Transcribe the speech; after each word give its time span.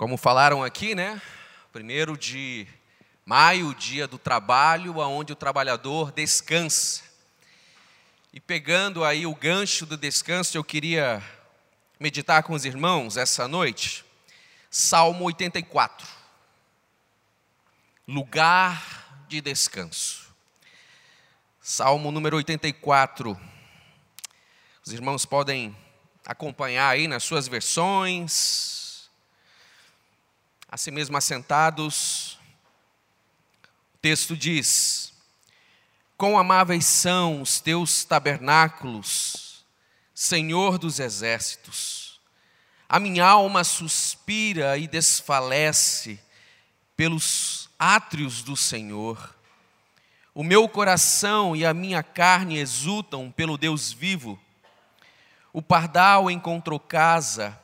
Como 0.00 0.16
falaram 0.16 0.64
aqui, 0.64 0.94
né? 0.94 1.20
Primeiro 1.74 2.16
de 2.16 2.66
maio, 3.22 3.74
dia 3.74 4.08
do 4.08 4.16
trabalho, 4.16 4.96
onde 4.96 5.34
o 5.34 5.36
trabalhador 5.36 6.10
descansa. 6.10 7.02
E 8.32 8.40
pegando 8.40 9.04
aí 9.04 9.26
o 9.26 9.34
gancho 9.34 9.84
do 9.84 9.98
descanso, 9.98 10.56
eu 10.56 10.64
queria 10.64 11.22
meditar 12.00 12.42
com 12.42 12.54
os 12.54 12.64
irmãos 12.64 13.18
essa 13.18 13.46
noite. 13.46 14.02
Salmo 14.70 15.26
84. 15.26 16.08
Lugar 18.08 19.26
de 19.28 19.42
descanso. 19.42 20.34
Salmo 21.60 22.10
número 22.10 22.38
84. 22.38 23.38
Os 24.82 24.94
irmãos 24.94 25.26
podem 25.26 25.76
acompanhar 26.24 26.88
aí 26.88 27.06
nas 27.06 27.22
suas 27.22 27.46
versões, 27.46 28.79
assim 30.70 30.92
mesmo 30.92 31.16
assentados. 31.16 32.38
O 33.94 33.98
texto 34.00 34.36
diz: 34.36 35.12
Quão 36.16 36.38
amáveis 36.38 36.86
são 36.86 37.42
os 37.42 37.60
teus 37.60 38.04
tabernáculos, 38.04 39.64
Senhor 40.14 40.78
dos 40.78 41.00
exércitos. 41.00 42.20
A 42.88 43.00
minha 43.00 43.26
alma 43.26 43.64
suspira 43.64 44.76
e 44.76 44.86
desfalece 44.86 46.20
pelos 46.96 47.68
átrios 47.78 48.42
do 48.42 48.56
Senhor. 48.56 49.34
O 50.34 50.44
meu 50.44 50.68
coração 50.68 51.56
e 51.56 51.64
a 51.64 51.74
minha 51.74 52.02
carne 52.02 52.58
exultam 52.58 53.30
pelo 53.30 53.56
Deus 53.56 53.92
vivo. 53.92 54.38
O 55.52 55.60
pardal 55.60 56.30
encontrou 56.30 56.78
casa 56.78 57.58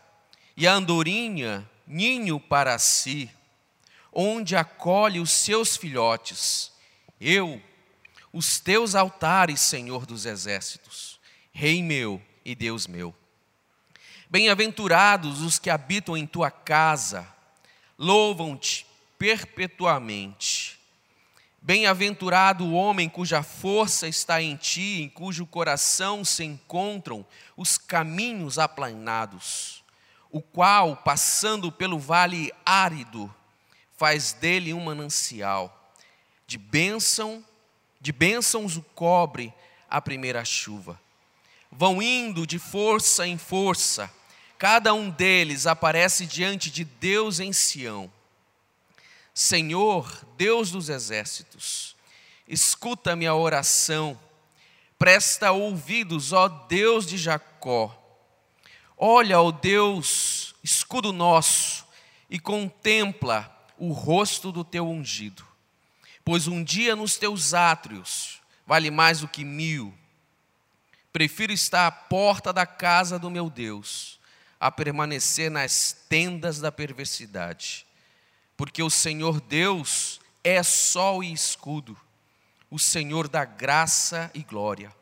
e 0.56 0.66
a 0.66 0.72
andorinha 0.72 1.68
ninho 1.86 2.40
para 2.40 2.78
si, 2.78 3.30
onde 4.12 4.56
acolhe 4.56 5.20
os 5.20 5.30
seus 5.30 5.76
filhotes. 5.76 6.72
Eu, 7.20 7.62
os 8.32 8.58
teus 8.58 8.94
altares, 8.94 9.60
Senhor 9.60 10.04
dos 10.04 10.26
exércitos, 10.26 11.20
Rei 11.52 11.82
meu 11.82 12.20
e 12.44 12.54
Deus 12.54 12.86
meu. 12.86 13.14
Bem-aventurados 14.28 15.40
os 15.40 15.58
que 15.58 15.70
habitam 15.70 16.16
em 16.16 16.26
tua 16.26 16.50
casa, 16.50 17.26
louvam-te 17.96 18.86
perpetuamente. 19.18 20.78
Bem-aventurado 21.62 22.64
o 22.64 22.74
homem 22.74 23.08
cuja 23.08 23.42
força 23.42 24.06
está 24.06 24.42
em 24.42 24.56
ti, 24.56 25.02
em 25.02 25.08
cujo 25.08 25.46
coração 25.46 26.24
se 26.24 26.44
encontram 26.44 27.24
os 27.56 27.78
caminhos 27.78 28.58
aplanados 28.58 29.75
o 30.36 30.42
qual, 30.42 30.96
passando 30.96 31.72
pelo 31.72 31.98
vale 31.98 32.52
árido, 32.64 33.34
faz 33.96 34.34
dele 34.34 34.74
um 34.74 34.84
manancial. 34.84 35.94
De 36.46 36.58
bênção, 36.58 37.42
de 37.98 38.12
bênçãos 38.12 38.76
o 38.76 38.82
cobre 38.82 39.52
a 39.88 39.98
primeira 39.98 40.44
chuva. 40.44 41.00
Vão 41.72 42.02
indo 42.02 42.46
de 42.46 42.58
força 42.58 43.26
em 43.26 43.38
força, 43.38 44.12
cada 44.58 44.92
um 44.92 45.08
deles 45.08 45.66
aparece 45.66 46.26
diante 46.26 46.70
de 46.70 46.84
Deus 46.84 47.40
em 47.40 47.50
Sião. 47.50 48.12
Senhor, 49.32 50.22
Deus 50.36 50.70
dos 50.70 50.90
exércitos, 50.90 51.96
escuta-me 52.46 53.26
a 53.26 53.34
oração, 53.34 54.20
presta 54.98 55.50
ouvidos, 55.50 56.34
ó 56.34 56.46
Deus 56.46 57.06
de 57.06 57.16
Jacó 57.16 58.05
Olha, 58.96 59.40
ó 59.40 59.50
Deus, 59.50 60.54
escudo 60.62 61.12
nosso, 61.12 61.86
e 62.30 62.38
contempla 62.38 63.54
o 63.78 63.92
rosto 63.92 64.50
do 64.50 64.64
teu 64.64 64.88
ungido. 64.88 65.46
Pois 66.24 66.48
um 66.48 66.64
dia 66.64 66.96
nos 66.96 67.16
teus 67.16 67.54
átrios 67.54 68.40
vale 68.66 68.90
mais 68.90 69.20
do 69.20 69.28
que 69.28 69.44
mil. 69.44 69.94
Prefiro 71.12 71.52
estar 71.52 71.86
à 71.86 71.90
porta 71.90 72.52
da 72.52 72.66
casa 72.66 73.18
do 73.18 73.30
meu 73.30 73.48
Deus, 73.48 74.18
a 74.58 74.70
permanecer 74.72 75.50
nas 75.50 75.92
tendas 76.08 76.58
da 76.58 76.72
perversidade. 76.72 77.86
Porque 78.56 78.82
o 78.82 78.90
Senhor 78.90 79.40
Deus 79.40 80.20
é 80.42 80.62
sol 80.62 81.22
e 81.22 81.32
escudo, 81.32 81.96
o 82.70 82.78
Senhor 82.78 83.28
da 83.28 83.44
graça 83.44 84.30
e 84.34 84.42
glória. 84.42 84.92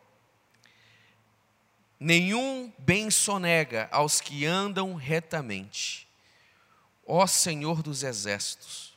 Nenhum 2.05 2.71
bem 2.77 3.11
sonega 3.11 3.89
aos 3.91 4.21
que 4.21 4.45
andam 4.45 4.95
retamente. 4.95 6.07
Ó 7.07 7.27
Senhor 7.27 7.83
dos 7.83 8.03
exércitos, 8.03 8.93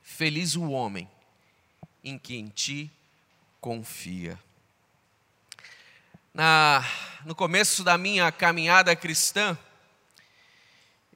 feliz 0.00 0.54
o 0.54 0.70
homem 0.70 1.10
em 2.04 2.16
que 2.16 2.36
em 2.36 2.46
ti 2.46 2.88
confia. 3.60 4.38
Na, 6.32 6.88
no 7.24 7.34
começo 7.34 7.82
da 7.82 7.98
minha 7.98 8.30
caminhada 8.30 8.94
cristã, 8.94 9.58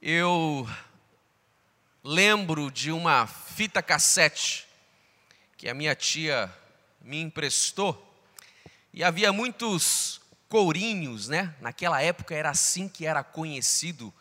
eu 0.01 0.69
lembro 2.03 2.69
de 2.69 2.91
uma 2.91 3.25
fita 3.25 3.81
cassete 3.81 4.67
que 5.55 5.69
a 5.69 5.73
minha 5.73 5.95
tia 5.95 6.53
me 6.99 7.21
emprestou, 7.21 8.05
e 8.93 9.01
havia 9.01 9.31
muitos 9.31 10.04
courinhos, 10.49 11.27
né? 11.27 11.55
Naquela 11.59 12.01
época 12.01 12.35
era 12.35 12.49
assim 12.49 12.87
que 12.87 13.05
era 13.05 13.23
conhecido 13.23 14.13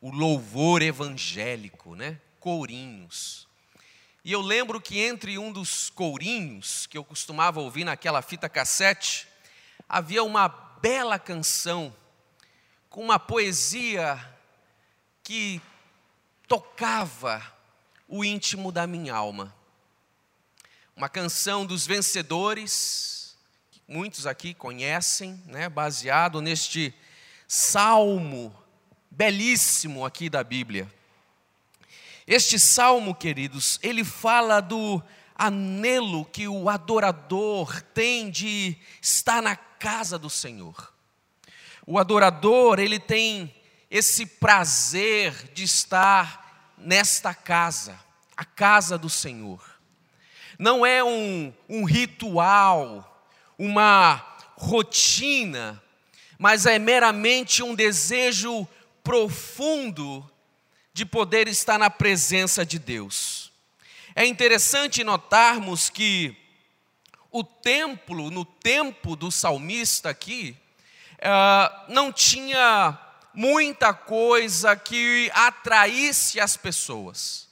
o 0.00 0.10
louvor 0.10 0.82
evangélico, 0.82 1.94
né? 1.94 2.20
Courinhos. 2.38 3.48
E 4.24 4.32
eu 4.32 4.40
lembro 4.40 4.80
que 4.80 5.00
entre 5.00 5.38
um 5.38 5.52
dos 5.52 5.90
courinhos 5.90 6.86
que 6.86 6.96
eu 6.96 7.04
costumava 7.04 7.60
ouvir 7.60 7.84
naquela 7.84 8.20
fita 8.20 8.48
cassete, 8.48 9.26
havia 9.88 10.22
uma 10.22 10.48
bela 10.48 11.18
canção 11.18 11.94
com 12.88 13.02
uma 13.02 13.18
poesia 13.18 14.18
que 15.22 15.60
tocava 16.46 17.42
o 18.08 18.24
íntimo 18.24 18.72
da 18.72 18.86
minha 18.86 19.14
alma. 19.14 19.54
Uma 20.96 21.08
canção 21.08 21.64
dos 21.64 21.86
vencedores, 21.86 23.19
muitos 23.90 24.24
aqui 24.24 24.54
conhecem, 24.54 25.42
né, 25.46 25.68
baseado 25.68 26.40
neste 26.40 26.94
salmo 27.48 28.54
belíssimo 29.10 30.06
aqui 30.06 30.30
da 30.30 30.44
Bíblia. 30.44 30.88
Este 32.24 32.56
salmo, 32.56 33.12
queridos, 33.12 33.80
ele 33.82 34.04
fala 34.04 34.60
do 34.60 35.02
anelo 35.34 36.24
que 36.24 36.46
o 36.46 36.68
adorador 36.68 37.82
tem 37.82 38.30
de 38.30 38.76
estar 39.02 39.42
na 39.42 39.56
casa 39.56 40.16
do 40.16 40.30
Senhor. 40.30 40.94
O 41.84 41.98
adorador, 41.98 42.78
ele 42.78 43.00
tem 43.00 43.52
esse 43.90 44.24
prazer 44.24 45.50
de 45.52 45.64
estar 45.64 46.72
nesta 46.78 47.34
casa, 47.34 47.98
a 48.36 48.44
casa 48.44 48.96
do 48.96 49.10
Senhor. 49.10 49.60
Não 50.56 50.86
é 50.86 51.02
um, 51.02 51.52
um 51.68 51.82
ritual, 51.82 53.09
uma 53.60 54.24
rotina, 54.56 55.82
mas 56.38 56.64
é 56.64 56.78
meramente 56.78 57.62
um 57.62 57.74
desejo 57.74 58.66
profundo 59.04 60.26
de 60.94 61.04
poder 61.04 61.46
estar 61.46 61.78
na 61.78 61.90
presença 61.90 62.64
de 62.64 62.78
Deus. 62.78 63.52
É 64.16 64.24
interessante 64.24 65.04
notarmos 65.04 65.90
que 65.90 66.34
o 67.30 67.44
templo, 67.44 68.30
no 68.30 68.46
tempo 68.46 69.14
do 69.14 69.30
salmista 69.30 70.08
aqui, 70.08 70.56
uh, 71.16 71.92
não 71.92 72.10
tinha 72.10 72.98
muita 73.34 73.92
coisa 73.92 74.74
que 74.74 75.30
atraísse 75.34 76.40
as 76.40 76.56
pessoas. 76.56 77.46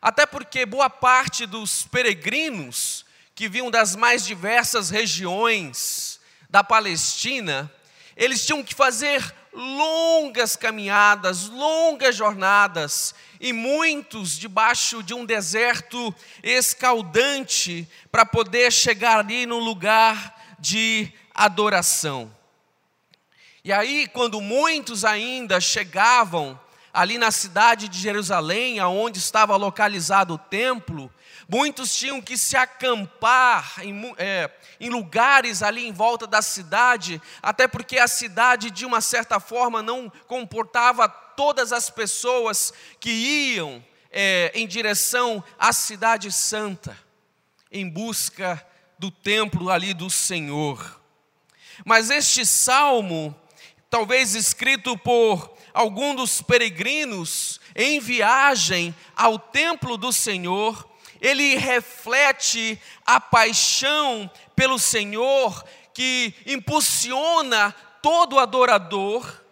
Até 0.00 0.24
porque 0.24 0.64
boa 0.64 0.88
parte 0.88 1.46
dos 1.46 1.84
peregrinos 1.84 3.05
que 3.36 3.50
vinham 3.50 3.70
das 3.70 3.94
mais 3.94 4.24
diversas 4.24 4.88
regiões 4.88 6.18
da 6.48 6.64
Palestina, 6.64 7.70
eles 8.16 8.46
tinham 8.46 8.64
que 8.64 8.74
fazer 8.74 9.22
longas 9.52 10.56
caminhadas, 10.56 11.50
longas 11.50 12.16
jornadas, 12.16 13.14
e 13.38 13.52
muitos 13.52 14.38
debaixo 14.38 15.02
de 15.02 15.12
um 15.12 15.26
deserto 15.26 16.14
escaldante, 16.42 17.86
para 18.10 18.24
poder 18.24 18.72
chegar 18.72 19.18
ali 19.18 19.44
no 19.44 19.58
lugar 19.58 20.56
de 20.58 21.12
adoração. 21.34 22.34
E 23.62 23.70
aí, 23.70 24.08
quando 24.14 24.40
muitos 24.40 25.04
ainda 25.04 25.60
chegavam 25.60 26.58
ali 26.90 27.18
na 27.18 27.30
cidade 27.30 27.86
de 27.86 27.98
Jerusalém, 27.98 28.78
aonde 28.78 29.18
estava 29.18 29.56
localizado 29.56 30.32
o 30.32 30.38
templo, 30.38 31.12
Muitos 31.48 31.94
tinham 31.94 32.20
que 32.20 32.36
se 32.36 32.56
acampar 32.56 33.74
em, 33.80 34.14
é, 34.18 34.50
em, 34.80 34.90
lugares 34.90 35.62
ali 35.62 35.86
em 35.86 35.92
volta 35.92 36.26
da 36.26 36.42
cidade, 36.42 37.22
até 37.40 37.68
porque 37.68 37.98
a 37.98 38.08
cidade, 38.08 38.70
de 38.70 38.84
uma 38.84 39.00
certa 39.00 39.38
forma, 39.38 39.80
não 39.80 40.10
comportava 40.26 41.08
todas 41.08 41.72
as 41.72 41.88
pessoas 41.88 42.72
que 42.98 43.10
iam 43.10 43.84
é, 44.10 44.50
em 44.54 44.66
direção 44.66 45.44
à 45.58 45.72
Cidade 45.72 46.32
Santa, 46.32 46.98
em 47.70 47.88
busca 47.88 48.64
do 48.98 49.10
templo 49.10 49.70
ali 49.70 49.94
do 49.94 50.10
Senhor. 50.10 51.00
Mas 51.84 52.10
este 52.10 52.44
salmo, 52.44 53.38
talvez 53.88 54.34
escrito 54.34 54.96
por 54.98 55.54
algum 55.72 56.14
dos 56.14 56.40
peregrinos 56.40 57.60
em 57.74 58.00
viagem 58.00 58.94
ao 59.14 59.38
templo 59.38 59.98
do 59.98 60.12
Senhor, 60.12 60.95
ele 61.20 61.56
reflete 61.56 62.80
a 63.04 63.20
paixão 63.20 64.30
pelo 64.54 64.78
Senhor 64.78 65.64
que 65.92 66.34
impulsiona 66.46 67.74
todo 68.02 68.38
adorador 68.38 69.42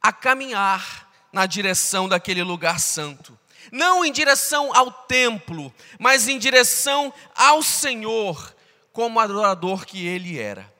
a 0.00 0.12
caminhar 0.12 1.08
na 1.32 1.46
direção 1.46 2.08
daquele 2.08 2.42
lugar 2.42 2.78
santo. 2.80 3.38
Não 3.70 4.04
em 4.04 4.12
direção 4.12 4.74
ao 4.74 4.90
templo, 4.90 5.72
mas 5.98 6.28
em 6.28 6.38
direção 6.38 7.12
ao 7.34 7.62
Senhor, 7.62 8.54
como 8.92 9.20
adorador 9.20 9.84
que 9.84 10.06
ele 10.06 10.38
era. 10.38 10.72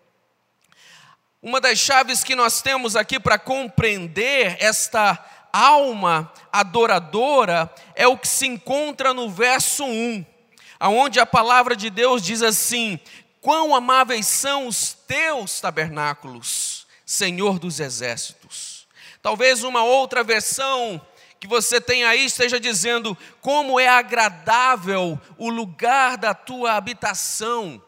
Uma 1.41 1.61
das 1.61 1.79
chaves 1.79 2.25
que 2.25 2.35
nós 2.35 2.61
temos 2.63 2.97
aqui 2.97 3.21
para 3.21 3.39
compreender 3.39 4.57
esta 4.59 5.15
alma 5.53 6.33
adoradora 6.53 7.73
é 7.95 8.07
o 8.07 8.17
que 8.17 8.29
se 8.29 8.47
encontra 8.47 9.15
no 9.15 9.31
verso 9.31 9.85
1, 9.85 10.25
aonde 10.79 11.21
a 11.21 11.27
palavra 11.27 11.75
de 11.75 11.91
Deus 11.91 12.23
diz 12.23 12.43
assim: 12.43 12.99
Quão 13.41 13.75
amáveis 13.75 14.27
são 14.27 14.67
os 14.67 14.93
teus 14.93 15.61
tabernáculos, 15.61 16.87
Senhor 17.05 17.59
dos 17.59 17.81
exércitos. 17.81 18.87
Talvez 19.23 19.63
uma 19.63 19.83
outra 19.83 20.23
versão 20.23 21.01
que 21.41 21.47
você 21.47 21.81
tem 21.81 22.05
aí 22.05 22.25
esteja 22.25 22.59
dizendo: 22.59 23.17
Como 23.41 23.79
é 23.79 23.89
agradável 23.89 25.21
o 25.37 25.49
lugar 25.49 26.17
da 26.17 26.35
tua 26.35 26.73
habitação, 26.75 27.83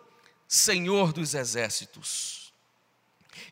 Senhor 0.46 1.12
dos 1.12 1.34
exércitos. 1.34 2.39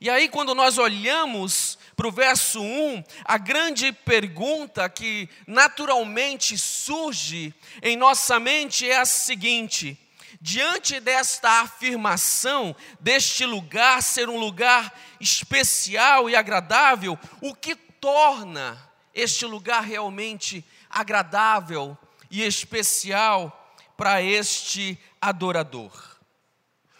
E 0.01 0.09
aí, 0.09 0.29
quando 0.29 0.55
nós 0.55 0.79
olhamos 0.79 1.77
para 1.97 2.07
o 2.07 2.13
verso 2.13 2.61
1, 2.61 3.03
a 3.25 3.37
grande 3.37 3.91
pergunta 3.93 4.89
que 4.89 5.29
naturalmente 5.45 6.57
surge 6.57 7.53
em 7.83 7.97
nossa 7.97 8.39
mente 8.39 8.89
é 8.89 8.99
a 8.99 9.05
seguinte: 9.05 9.99
diante 10.41 11.01
desta 11.01 11.63
afirmação, 11.63 12.77
deste 13.01 13.45
lugar 13.45 14.01
ser 14.01 14.29
um 14.29 14.39
lugar 14.39 14.97
especial 15.21 16.31
e 16.31 16.37
agradável, 16.37 17.19
o 17.41 17.53
que 17.53 17.75
torna 17.75 18.79
este 19.13 19.45
lugar 19.47 19.83
realmente 19.83 20.65
agradável 20.89 21.99
e 22.31 22.45
especial 22.45 23.75
para 23.97 24.23
este 24.23 24.97
adorador? 25.21 26.19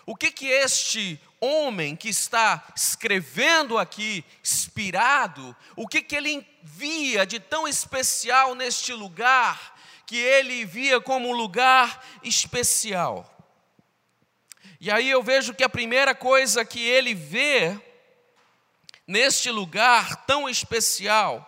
O 0.05 0.17
que 0.17 0.33
que 0.33 0.47
este 0.47 1.21
homem 1.41 1.95
que 1.95 2.09
está 2.09 2.67
escrevendo 2.75 3.79
aqui, 3.79 4.25
inspirado, 4.43 5.55
o 5.77 5.87
que, 5.87 6.03
que 6.03 6.17
ele 6.17 6.47
via 6.63 7.27
de 7.27 7.39
tão 7.39 7.67
especial 7.67 8.55
neste 8.55 8.93
lugar, 8.93 9.77
que 10.07 10.17
ele 10.17 10.65
via 10.65 11.01
como 11.01 11.29
um 11.29 11.33
lugar 11.33 12.05
especial. 12.23 13.35
E 14.81 14.91
aí 14.91 15.11
eu 15.11 15.23
vejo 15.23 15.55
que 15.55 15.65
a 15.65 15.69
primeira 15.69 16.15
coisa 16.15 16.65
que 16.65 16.81
ele 16.81 17.15
vê 17.15 17.79
neste 19.07 19.51
lugar 19.51 20.25
tão 20.27 20.49
especial, 20.49 21.45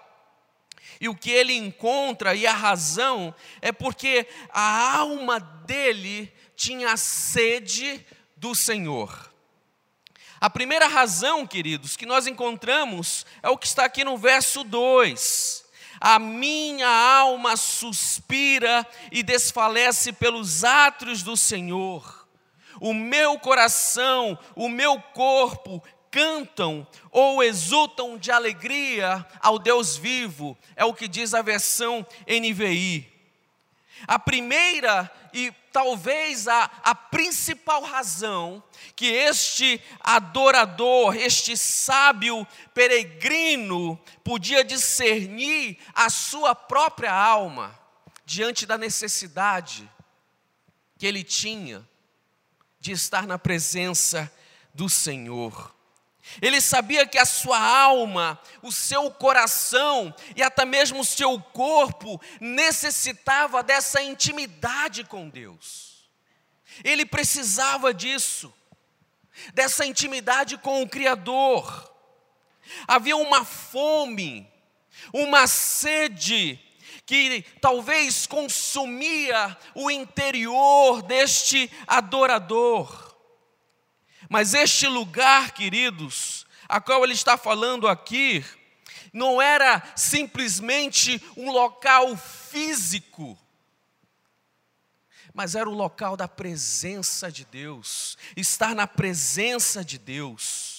e 1.01 1.09
o 1.09 1.15
que 1.15 1.31
ele 1.31 1.55
encontra 1.55 2.35
e 2.35 2.47
a 2.47 2.53
razão 2.53 3.35
é 3.63 3.73
porque 3.73 4.27
a 4.51 4.99
alma 4.99 5.41
dele 5.41 6.31
tinha 6.55 6.95
sede 6.97 8.05
do 8.37 8.55
Senhor. 8.55 9.30
A 10.41 10.49
primeira 10.49 10.87
razão, 10.87 11.47
queridos, 11.47 11.99
que 11.99 12.07
nós 12.07 12.27
encontramos 12.27 13.27
é 13.43 13.51
o 13.51 13.59
que 13.59 13.67
está 13.67 13.85
aqui 13.85 14.03
no 14.03 14.17
verso 14.17 14.65
2. 14.65 15.65
A 16.01 16.19
minha 16.19 16.89
alma 16.89 17.59
suspira 17.59 18.87
e 19.13 19.23
desfalece 19.23 20.15
pelos 20.15 20.65
átrios 20.65 21.23
do 21.23 21.37
Senhor. 21.37 22.27
O 22.81 22.95
meu 22.95 23.39
coração, 23.39 24.39
o 24.57 24.71
meu 24.71 24.99
corpo 24.99 25.83
cantam 26.11 26.87
ou 27.11 27.43
exultam 27.43 28.17
de 28.17 28.33
alegria 28.33 29.27
ao 29.41 29.59
Deus 29.59 29.99
vivo, 29.99 30.57
é 30.75 30.87
o 30.87 30.95
que 30.95 31.07
diz 31.07 31.35
a 31.35 31.43
versão 31.43 32.07
NVI. 32.27 33.07
A 34.07 34.19
primeira 34.19 35.13
e 35.35 35.53
talvez 35.73 36.49
a, 36.49 36.65
a 36.83 36.95
principal 36.95 37.83
razão 37.83 38.63
que 38.95 39.07
este 39.07 39.83
adorador, 40.01 41.17
este 41.17 41.57
sábio 41.57 42.47
peregrino, 42.75 43.99
podia 44.23 44.65
discernir 44.65 45.79
a 45.95 46.11
sua 46.11 46.55
própria 46.55 47.13
alma 47.13 47.79
diante 48.25 48.67
da 48.67 48.79
necessidade 48.79 49.91
que 50.99 51.07
ele 51.07 51.25
tinha 51.25 51.89
de 52.79 52.93
estar 52.93 53.27
na 53.27 53.39
presença 53.39 54.31
do 54.75 54.89
Senhor. 54.89 55.75
Ele 56.41 56.61
sabia 56.61 57.07
que 57.07 57.19
a 57.19 57.25
sua 57.25 57.59
alma, 57.59 58.41
o 58.63 58.71
seu 58.71 59.11
coração 59.11 60.15
e 60.37 60.43
até 60.43 60.65
mesmo 60.65 61.01
o 61.01 61.05
seu 61.05 61.41
corpo 61.41 62.21
necessitava 62.41 63.63
dessa 63.63 64.03
intimidade 64.03 65.05
com 65.05 65.29
Deus. 65.29 66.09
Ele 66.85 67.05
precisava 67.05 67.93
disso, 67.93 68.53
dessa 69.53 69.85
intimidade 69.85 70.57
com 70.59 70.83
o 70.83 70.89
Criador. 70.89 71.93
Havia 72.87 73.17
uma 73.17 73.45
fome, 73.45 74.49
uma 75.13 75.47
sede 75.47 76.59
que 77.05 77.45
talvez 77.61 78.25
consumia 78.27 79.57
o 79.75 79.91
interior 79.91 81.03
deste 81.03 81.71
adorador. 81.87 83.10
Mas 84.31 84.55
este 84.55 84.87
lugar, 84.87 85.51
queridos, 85.51 86.47
a 86.69 86.81
qual 86.81 87.03
ele 87.03 87.15
está 87.15 87.37
falando 87.37 87.89
aqui, 87.89 88.45
não 89.13 89.43
era 89.43 89.83
simplesmente 89.97 91.21
um 91.37 91.51
local 91.51 92.17
físico, 92.17 93.37
mas 95.35 95.57
era 95.57 95.69
o 95.69 95.75
local 95.75 96.17
da 96.17 96.29
presença 96.29 97.31
de 97.31 97.45
Deus, 97.45 98.17
estar 98.37 98.73
na 98.73 98.87
presença 98.87 99.85
de 99.85 99.99
Deus. 99.99 100.70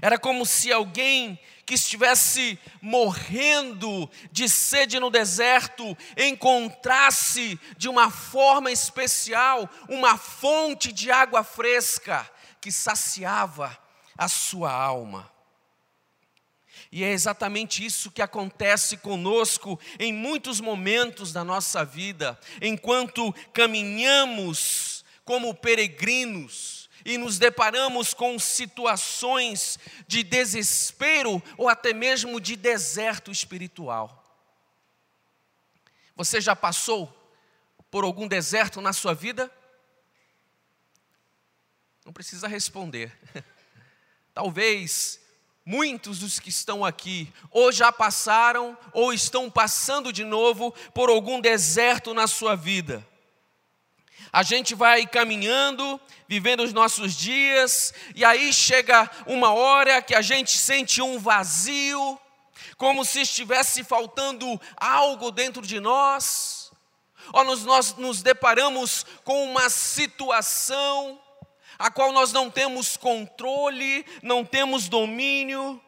Era 0.00 0.18
como 0.18 0.44
se 0.44 0.72
alguém 0.72 1.38
que 1.64 1.74
estivesse 1.74 2.58
morrendo 2.80 4.08
de 4.30 4.48
sede 4.48 5.00
no 5.00 5.10
deserto 5.10 5.96
encontrasse 6.16 7.58
de 7.76 7.88
uma 7.88 8.10
forma 8.10 8.70
especial 8.70 9.68
uma 9.88 10.16
fonte 10.16 10.92
de 10.92 11.10
água 11.10 11.42
fresca 11.42 12.30
que 12.60 12.70
saciava 12.70 13.76
a 14.16 14.28
sua 14.28 14.72
alma. 14.72 15.30
E 16.90 17.02
é 17.02 17.10
exatamente 17.10 17.84
isso 17.84 18.10
que 18.10 18.22
acontece 18.22 18.96
conosco 18.98 19.78
em 19.98 20.12
muitos 20.12 20.60
momentos 20.60 21.32
da 21.32 21.42
nossa 21.42 21.84
vida, 21.84 22.38
enquanto 22.62 23.34
caminhamos 23.52 25.04
como 25.24 25.52
peregrinos, 25.52 26.75
e 27.06 27.16
nos 27.16 27.38
deparamos 27.38 28.12
com 28.12 28.36
situações 28.36 29.78
de 30.08 30.24
desespero 30.24 31.40
ou 31.56 31.68
até 31.68 31.94
mesmo 31.94 32.40
de 32.40 32.56
deserto 32.56 33.30
espiritual. 33.30 34.24
Você 36.16 36.40
já 36.40 36.56
passou 36.56 37.06
por 37.92 38.02
algum 38.02 38.26
deserto 38.26 38.80
na 38.80 38.92
sua 38.92 39.14
vida? 39.14 39.48
Não 42.04 42.12
precisa 42.12 42.48
responder. 42.48 43.16
Talvez 44.34 45.20
muitos 45.64 46.18
dos 46.18 46.40
que 46.40 46.48
estão 46.48 46.84
aqui 46.84 47.32
ou 47.52 47.70
já 47.70 47.92
passaram 47.92 48.76
ou 48.92 49.12
estão 49.12 49.48
passando 49.48 50.12
de 50.12 50.24
novo 50.24 50.72
por 50.92 51.08
algum 51.08 51.40
deserto 51.40 52.12
na 52.12 52.26
sua 52.26 52.56
vida. 52.56 53.06
A 54.32 54.42
gente 54.42 54.74
vai 54.74 55.06
caminhando, 55.06 56.00
vivendo 56.28 56.62
os 56.62 56.72
nossos 56.72 57.16
dias, 57.16 57.94
e 58.14 58.24
aí 58.24 58.52
chega 58.52 59.10
uma 59.26 59.52
hora 59.52 60.02
que 60.02 60.14
a 60.14 60.20
gente 60.20 60.58
sente 60.58 61.00
um 61.00 61.18
vazio, 61.18 62.18
como 62.76 63.04
se 63.04 63.22
estivesse 63.22 63.82
faltando 63.82 64.60
algo 64.76 65.30
dentro 65.30 65.62
de 65.62 65.80
nós, 65.80 66.70
ou 67.32 67.44
nós, 67.44 67.64
nós 67.64 67.96
nos 67.96 68.22
deparamos 68.22 69.06
com 69.24 69.44
uma 69.44 69.70
situação 69.70 71.20
a 71.78 71.90
qual 71.90 72.12
nós 72.12 72.32
não 72.32 72.50
temos 72.50 72.96
controle, 72.96 74.04
não 74.22 74.44
temos 74.44 74.88
domínio, 74.88 75.80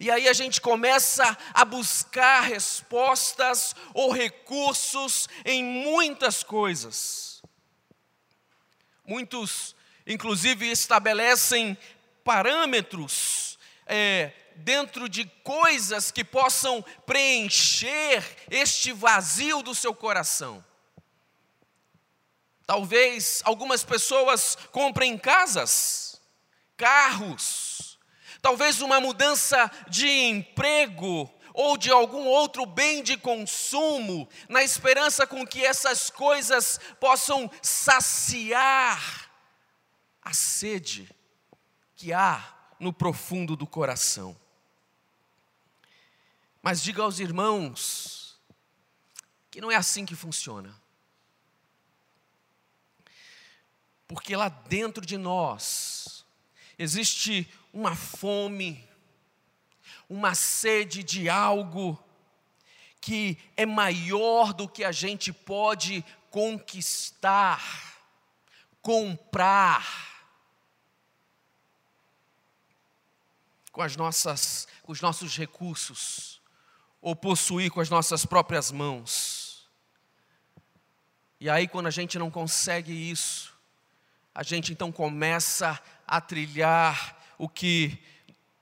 E 0.00 0.10
aí 0.10 0.28
a 0.28 0.32
gente 0.32 0.60
começa 0.60 1.36
a 1.52 1.64
buscar 1.64 2.42
respostas 2.42 3.74
ou 3.92 4.10
recursos 4.10 5.28
em 5.44 5.62
muitas 5.62 6.42
coisas. 6.42 7.42
Muitos, 9.04 9.74
inclusive, 10.06 10.70
estabelecem 10.70 11.76
parâmetros 12.24 13.58
é, 13.86 14.32
dentro 14.56 15.08
de 15.08 15.24
coisas 15.42 16.10
que 16.10 16.24
possam 16.24 16.82
preencher 17.04 18.24
este 18.50 18.92
vazio 18.92 19.62
do 19.62 19.74
seu 19.74 19.94
coração. 19.94 20.64
Talvez 22.66 23.42
algumas 23.44 23.84
pessoas 23.84 24.56
comprem 24.70 25.18
casas, 25.18 26.20
carros, 26.76 27.61
talvez 28.42 28.82
uma 28.82 29.00
mudança 29.00 29.70
de 29.88 30.06
emprego 30.06 31.32
ou 31.54 31.76
de 31.76 31.90
algum 31.90 32.24
outro 32.26 32.66
bem 32.66 33.02
de 33.02 33.16
consumo, 33.16 34.28
na 34.48 34.62
esperança 34.62 35.26
com 35.26 35.46
que 35.46 35.64
essas 35.64 36.10
coisas 36.10 36.80
possam 36.98 37.50
saciar 37.62 39.30
a 40.20 40.32
sede 40.32 41.08
que 41.94 42.12
há 42.12 42.52
no 42.80 42.92
profundo 42.92 43.54
do 43.54 43.66
coração. 43.66 44.36
Mas 46.62 46.82
diga 46.82 47.02
aos 47.02 47.18
irmãos 47.18 48.40
que 49.50 49.60
não 49.60 49.70
é 49.70 49.76
assim 49.76 50.06
que 50.06 50.16
funciona. 50.16 50.74
Porque 54.08 54.34
lá 54.34 54.48
dentro 54.48 55.04
de 55.04 55.18
nós 55.18 56.24
existe 56.78 57.48
uma 57.72 57.96
fome, 57.96 58.86
uma 60.08 60.34
sede 60.34 61.02
de 61.02 61.28
algo 61.28 62.02
que 63.00 63.38
é 63.56 63.66
maior 63.66 64.52
do 64.52 64.68
que 64.68 64.84
a 64.84 64.92
gente 64.92 65.32
pode 65.32 66.04
conquistar, 66.30 67.60
comprar. 68.80 70.10
Com, 73.72 73.80
as 73.80 73.96
nossas, 73.96 74.68
com 74.82 74.92
os 74.92 75.00
nossos 75.00 75.34
recursos, 75.34 76.42
ou 77.00 77.16
possuir 77.16 77.70
com 77.70 77.80
as 77.80 77.88
nossas 77.88 78.26
próprias 78.26 78.70
mãos. 78.70 79.66
E 81.40 81.48
aí, 81.48 81.66
quando 81.66 81.86
a 81.86 81.90
gente 81.90 82.18
não 82.18 82.30
consegue 82.30 82.92
isso, 82.92 83.52
a 84.34 84.42
gente 84.42 84.72
então 84.72 84.92
começa 84.92 85.82
a 86.06 86.20
trilhar 86.20 87.21
o 87.42 87.48
que 87.48 87.98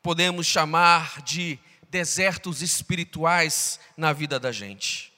podemos 0.03 0.47
chamar 0.47 1.21
de 1.21 1.59
desertos 1.91 2.63
espirituais 2.63 3.79
na 3.95 4.11
vida 4.11 4.41
da 4.41 4.51
gente. 4.51 5.13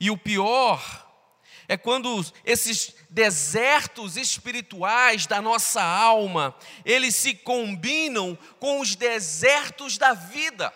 E 0.00 0.10
o 0.10 0.16
pior 0.16 0.80
é 1.68 1.76
quando 1.76 2.24
esses 2.42 2.94
desertos 3.10 4.16
espirituais 4.16 5.26
da 5.26 5.42
nossa 5.42 5.82
alma, 5.82 6.56
eles 6.82 7.14
se 7.14 7.34
combinam 7.34 8.38
com 8.58 8.80
os 8.80 8.96
desertos 8.96 9.98
da 9.98 10.14
vida. 10.14 10.72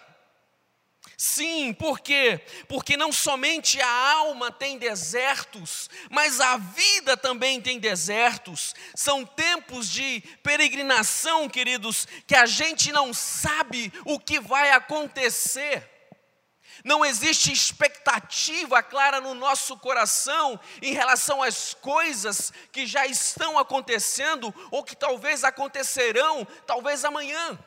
Sim, 1.16 1.72
por 1.72 2.00
quê? 2.00 2.40
Porque 2.68 2.96
não 2.96 3.12
somente 3.12 3.80
a 3.80 4.10
alma 4.12 4.50
tem 4.50 4.78
desertos, 4.78 5.88
mas 6.10 6.40
a 6.40 6.56
vida 6.56 7.16
também 7.16 7.60
tem 7.60 7.78
desertos. 7.78 8.74
São 8.94 9.24
tempos 9.24 9.88
de 9.88 10.20
peregrinação, 10.42 11.48
queridos, 11.48 12.06
que 12.26 12.34
a 12.34 12.46
gente 12.46 12.92
não 12.92 13.14
sabe 13.14 13.92
o 14.04 14.18
que 14.18 14.40
vai 14.40 14.70
acontecer. 14.70 15.90
Não 16.84 17.04
existe 17.04 17.52
expectativa 17.52 18.82
clara 18.82 19.20
no 19.20 19.34
nosso 19.34 19.76
coração 19.78 20.58
em 20.82 20.92
relação 20.92 21.42
às 21.42 21.72
coisas 21.72 22.52
que 22.72 22.86
já 22.86 23.06
estão 23.06 23.58
acontecendo 23.58 24.52
ou 24.70 24.82
que 24.82 24.96
talvez 24.96 25.44
acontecerão, 25.44 26.46
talvez 26.66 27.04
amanhã. 27.04 27.58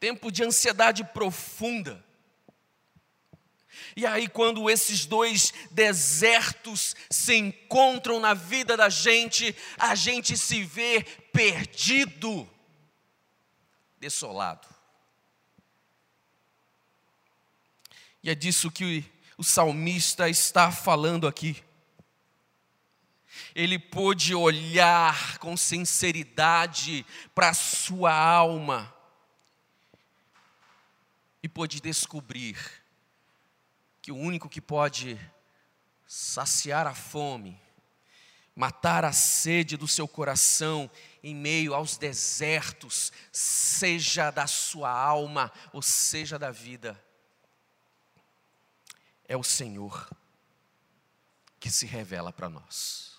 Tempo 0.00 0.32
de 0.32 0.42
ansiedade 0.42 1.04
profunda. 1.04 2.02
E 3.94 4.06
aí, 4.06 4.28
quando 4.28 4.70
esses 4.70 5.04
dois 5.04 5.52
desertos 5.70 6.96
se 7.10 7.36
encontram 7.36 8.18
na 8.18 8.32
vida 8.32 8.76
da 8.76 8.88
gente, 8.88 9.54
a 9.78 9.94
gente 9.94 10.38
se 10.38 10.64
vê 10.64 11.02
perdido, 11.32 12.48
desolado. 13.98 14.66
E 18.22 18.30
é 18.30 18.34
disso 18.34 18.70
que 18.70 19.04
o 19.36 19.44
salmista 19.44 20.28
está 20.28 20.70
falando 20.72 21.26
aqui. 21.26 21.62
Ele 23.54 23.78
pôde 23.78 24.34
olhar 24.34 25.38
com 25.38 25.56
sinceridade 25.56 27.04
para 27.34 27.50
a 27.50 27.54
sua 27.54 28.14
alma 28.14 28.99
e 31.42 31.48
pôde 31.48 31.80
descobrir 31.80 32.56
que 34.02 34.12
o 34.12 34.16
único 34.16 34.48
que 34.48 34.60
pode 34.60 35.18
saciar 36.06 36.86
a 36.86 36.94
fome, 36.94 37.60
matar 38.54 39.04
a 39.04 39.12
sede 39.12 39.76
do 39.76 39.86
seu 39.86 40.08
coração 40.08 40.90
em 41.22 41.34
meio 41.34 41.74
aos 41.74 41.96
desertos, 41.96 43.12
seja 43.32 44.30
da 44.30 44.46
sua 44.46 44.90
alma 44.90 45.52
ou 45.72 45.80
seja 45.82 46.38
da 46.38 46.50
vida, 46.50 47.02
é 49.28 49.36
o 49.36 49.44
Senhor 49.44 50.10
que 51.60 51.70
se 51.70 51.86
revela 51.86 52.32
para 52.32 52.48
nós. 52.48 53.10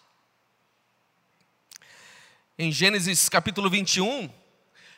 Em 2.58 2.72
Gênesis 2.72 3.30
capítulo 3.30 3.70
21, 3.70 4.30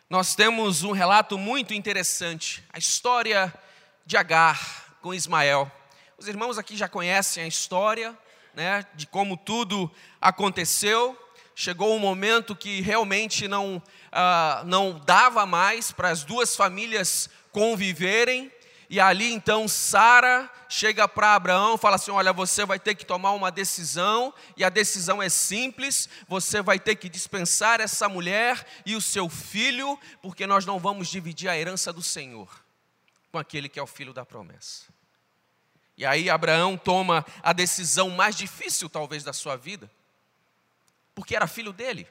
nós 0.10 0.36
temos 0.36 0.84
um 0.84 0.92
relato 0.92 1.38
muito 1.38 1.74
interessante, 1.74 2.64
a 2.72 2.78
história 2.78 3.54
de 4.06 4.18
Agar 4.18 4.98
com 5.02 5.14
Ismael. 5.14 5.72
Os 6.18 6.28
irmãos 6.28 6.58
aqui 6.58 6.76
já 6.76 6.88
conhecem 6.88 7.44
a 7.44 7.48
história, 7.48 8.18
né, 8.54 8.86
de 8.94 9.08
como 9.08 9.36
tudo 9.36 9.92
aconteceu. 10.22 11.18
Chegou 11.56 11.96
um 11.96 12.00
momento 12.00 12.56
que 12.56 12.82
realmente 12.82 13.48
não, 13.48 13.82
ah, 14.12 14.62
não 14.66 15.02
dava 15.06 15.46
mais 15.46 15.92
para 15.92 16.10
as 16.10 16.24
duas 16.24 16.56
famílias 16.56 17.30
conviverem, 17.52 18.52
e 18.94 19.00
ali 19.00 19.34
então 19.34 19.68
Sara 19.68 20.48
chega 20.70 21.08
para 21.08 21.34
Abraão, 21.34 21.80
fala 21.80 21.96
assim: 21.96 22.12
Olha, 22.12 22.32
você 22.32 22.64
vai 22.64 22.78
ter 22.78 22.94
que 22.94 23.04
tomar 23.04 23.32
uma 23.32 23.50
decisão, 23.50 24.32
e 24.56 24.64
a 24.64 24.70
decisão 24.70 25.20
é 25.20 25.30
simples: 25.30 26.08
você 26.28 26.62
vai 26.62 26.80
ter 26.80 26.96
que 26.98 27.10
dispensar 27.10 27.82
essa 27.82 28.08
mulher 28.08 28.64
e 28.86 28.96
o 28.96 29.02
seu 29.02 29.28
filho, 29.28 30.00
porque 30.22 30.46
nós 30.46 30.64
não 30.64 30.78
vamos 30.78 31.08
dividir 31.08 31.50
a 31.50 31.58
herança 31.58 31.92
do 31.92 32.04
Senhor 32.04 32.48
com 33.32 33.40
aquele 33.40 33.68
que 33.68 33.80
é 33.80 33.82
o 33.82 33.88
filho 33.88 34.14
da 34.14 34.24
promessa. 34.24 34.84
E 35.98 36.06
aí 36.06 36.30
Abraão 36.30 36.78
toma 36.78 37.26
a 37.42 37.52
decisão 37.52 38.12
mais 38.12 38.36
difícil, 38.36 38.88
talvez, 38.88 39.24
da 39.24 39.34
sua 39.34 39.56
vida, 39.56 39.90
porque 41.16 41.36
era 41.36 41.48
filho 41.48 41.74
dele. 41.74 42.08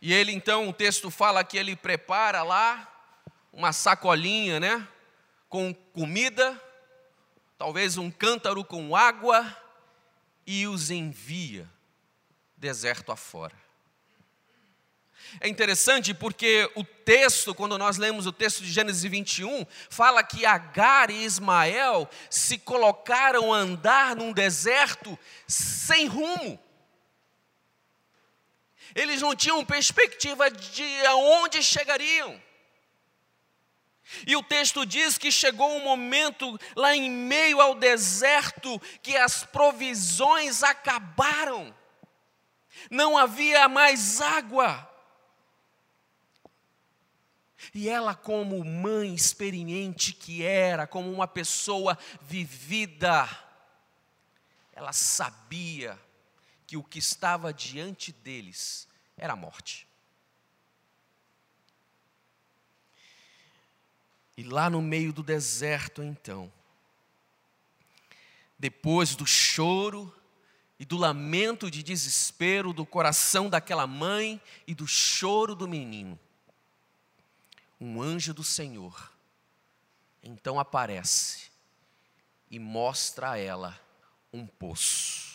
E 0.00 0.14
ele 0.14 0.32
então, 0.32 0.66
o 0.66 0.72
texto 0.72 1.10
fala 1.10 1.44
que 1.44 1.58
ele 1.58 1.76
prepara 1.76 2.42
lá 2.42 2.90
uma 3.52 3.70
sacolinha, 3.70 4.58
né? 4.58 4.88
Com 5.54 5.72
comida, 5.72 6.60
talvez 7.56 7.96
um 7.96 8.10
cântaro 8.10 8.64
com 8.64 8.96
água, 8.96 9.56
e 10.44 10.66
os 10.66 10.90
envia 10.90 11.70
deserto 12.56 13.12
afora. 13.12 13.54
É 15.40 15.46
interessante 15.46 16.12
porque 16.12 16.68
o 16.74 16.82
texto, 16.82 17.54
quando 17.54 17.78
nós 17.78 17.98
lemos 17.98 18.26
o 18.26 18.32
texto 18.32 18.64
de 18.64 18.72
Gênesis 18.72 19.08
21, 19.08 19.64
fala 19.88 20.24
que 20.24 20.44
Agar 20.44 21.08
e 21.08 21.22
Ismael 21.22 22.10
se 22.28 22.58
colocaram 22.58 23.54
a 23.54 23.58
andar 23.58 24.16
num 24.16 24.32
deserto 24.32 25.16
sem 25.46 26.08
rumo. 26.08 26.58
Eles 28.92 29.22
não 29.22 29.36
tinham 29.36 29.64
perspectiva 29.64 30.50
de 30.50 31.06
aonde 31.06 31.62
chegariam. 31.62 32.42
E 34.26 34.36
o 34.36 34.42
texto 34.42 34.84
diz 34.84 35.16
que 35.16 35.32
chegou 35.32 35.76
um 35.76 35.82
momento 35.82 36.58
lá 36.76 36.94
em 36.94 37.10
meio 37.10 37.60
ao 37.60 37.74
deserto 37.74 38.80
que 39.02 39.16
as 39.16 39.44
provisões 39.44 40.62
acabaram, 40.62 41.74
não 42.90 43.16
havia 43.16 43.68
mais 43.68 44.20
água. 44.20 44.90
E 47.72 47.88
ela, 47.88 48.14
como 48.14 48.62
mãe 48.62 49.14
experiente 49.14 50.12
que 50.12 50.44
era, 50.44 50.86
como 50.86 51.10
uma 51.10 51.26
pessoa 51.26 51.98
vivida, 52.20 53.28
ela 54.72 54.92
sabia 54.92 55.98
que 56.66 56.76
o 56.76 56.84
que 56.84 56.98
estava 56.98 57.54
diante 57.54 58.12
deles 58.12 58.86
era 59.16 59.32
a 59.32 59.36
morte. 59.36 59.88
E 64.36 64.42
lá 64.42 64.68
no 64.68 64.82
meio 64.82 65.12
do 65.12 65.22
deserto, 65.22 66.02
então, 66.02 66.52
depois 68.58 69.14
do 69.14 69.26
choro 69.26 70.12
e 70.78 70.84
do 70.84 70.96
lamento 70.96 71.70
de 71.70 71.82
desespero 71.82 72.72
do 72.72 72.84
coração 72.84 73.48
daquela 73.48 73.86
mãe 73.86 74.40
e 74.66 74.74
do 74.74 74.86
choro 74.86 75.54
do 75.54 75.68
menino, 75.68 76.18
um 77.80 78.02
anjo 78.02 78.34
do 78.34 78.42
Senhor 78.42 79.14
então 80.24 80.58
aparece 80.58 81.50
e 82.50 82.58
mostra 82.58 83.32
a 83.32 83.38
ela 83.38 83.78
um 84.32 84.46
poço. 84.46 85.34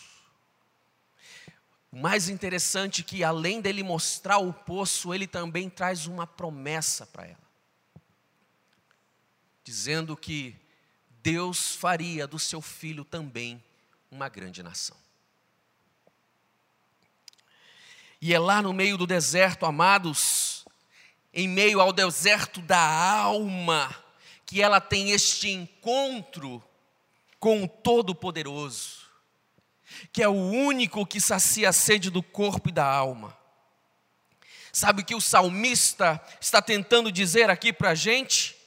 O 1.92 1.98
mais 1.98 2.28
interessante 2.28 3.02
é 3.02 3.04
que 3.04 3.24
além 3.24 3.60
dele 3.60 3.82
mostrar 3.82 4.38
o 4.38 4.52
poço, 4.52 5.14
ele 5.14 5.26
também 5.26 5.70
traz 5.70 6.06
uma 6.06 6.26
promessa 6.26 7.06
para 7.06 7.26
ela. 7.26 7.49
Dizendo 9.70 10.16
que 10.16 10.56
Deus 11.22 11.76
faria 11.76 12.26
do 12.26 12.40
seu 12.40 12.60
filho 12.60 13.04
também 13.04 13.62
uma 14.10 14.28
grande 14.28 14.64
nação. 14.64 14.96
E 18.20 18.34
é 18.34 18.38
lá 18.40 18.60
no 18.60 18.72
meio 18.72 18.98
do 18.98 19.06
deserto, 19.06 19.64
amados, 19.64 20.64
em 21.32 21.46
meio 21.46 21.80
ao 21.80 21.92
deserto 21.92 22.60
da 22.60 22.80
alma, 22.80 23.94
que 24.44 24.60
ela 24.60 24.80
tem 24.80 25.12
este 25.12 25.50
encontro 25.50 26.60
com 27.38 27.62
o 27.62 27.68
Todo-Poderoso, 27.68 29.08
que 30.12 30.20
é 30.20 30.28
o 30.28 30.32
único 30.32 31.06
que 31.06 31.20
sacia 31.20 31.68
a 31.68 31.72
sede 31.72 32.10
do 32.10 32.24
corpo 32.24 32.70
e 32.70 32.72
da 32.72 32.84
alma. 32.84 33.38
Sabe 34.72 35.02
o 35.02 35.04
que 35.04 35.14
o 35.14 35.20
salmista 35.20 36.20
está 36.40 36.60
tentando 36.60 37.12
dizer 37.12 37.48
aqui 37.48 37.72
para 37.72 37.90
a 37.90 37.94
gente? 37.94 38.58